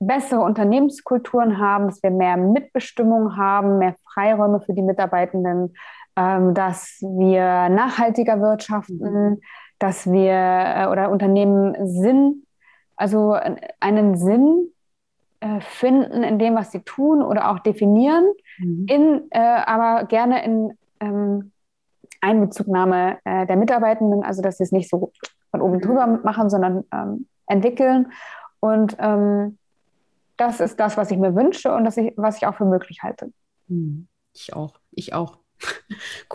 [0.00, 5.74] bessere Unternehmenskulturen haben, dass wir mehr Mitbestimmung haben, mehr Freiräume für die Mitarbeitenden,
[6.54, 9.40] dass wir nachhaltiger wirtschaften, mhm.
[9.78, 12.44] dass wir äh, oder Unternehmen Sinn,
[12.96, 13.36] also
[13.80, 14.68] einen Sinn
[15.40, 18.26] äh, finden in dem, was sie tun oder auch definieren,
[18.58, 18.86] mhm.
[18.88, 21.52] in, äh, aber gerne in ähm,
[22.20, 25.12] Einbezugnahme äh, der Mitarbeitenden, also dass sie es nicht so
[25.50, 26.20] von oben drüber mhm.
[26.22, 28.12] machen, sondern ähm, entwickeln.
[28.60, 29.58] Und ähm,
[30.36, 33.02] das ist das, was ich mir wünsche und das ich, was ich auch für möglich
[33.02, 33.32] halte.
[33.68, 34.08] Mhm.
[34.34, 35.39] Ich auch, ich auch.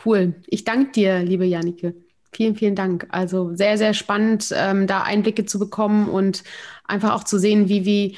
[0.05, 0.35] Cool.
[0.47, 1.95] Ich danke dir, liebe Jannike.
[2.31, 3.07] Vielen, vielen Dank.
[3.09, 6.43] Also sehr, sehr spannend, ähm, da Einblicke zu bekommen und
[6.83, 8.17] einfach auch zu sehen, wie, wie,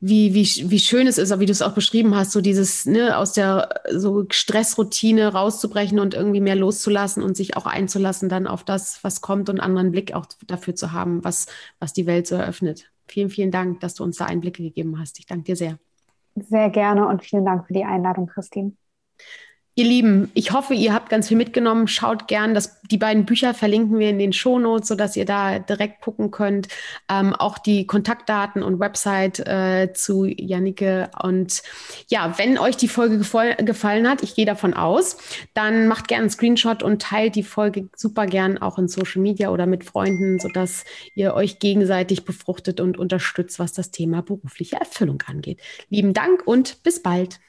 [0.00, 3.16] wie, wie, wie schön es ist, wie du es auch beschrieben hast, so dieses, ne,
[3.16, 8.64] aus der so Stressroutine rauszubrechen und irgendwie mehr loszulassen und sich auch einzulassen dann auf
[8.64, 11.46] das, was kommt und anderen Blick auch dafür zu haben, was,
[11.78, 12.90] was die Welt so eröffnet.
[13.06, 15.20] Vielen, vielen Dank, dass du uns da Einblicke gegeben hast.
[15.20, 15.78] Ich danke dir sehr.
[16.34, 18.72] Sehr gerne und vielen Dank für die Einladung, Christine.
[19.74, 21.88] Ihr Lieben, ich hoffe, ihr habt ganz viel mitgenommen.
[21.88, 26.02] Schaut gern, dass die beiden Bücher verlinken wir in den Shownotes, sodass ihr da direkt
[26.02, 26.68] gucken könnt.
[27.08, 31.10] Ähm, auch die Kontaktdaten und Website äh, zu Jannike.
[31.22, 31.62] Und
[32.08, 35.16] ja, wenn euch die Folge gefallen hat, ich gehe davon aus,
[35.54, 39.48] dann macht gerne einen Screenshot und teilt die Folge super gern auch in Social Media
[39.48, 45.22] oder mit Freunden, sodass ihr euch gegenseitig befruchtet und unterstützt, was das Thema berufliche Erfüllung
[45.26, 45.60] angeht.
[45.88, 47.40] Lieben Dank und bis bald.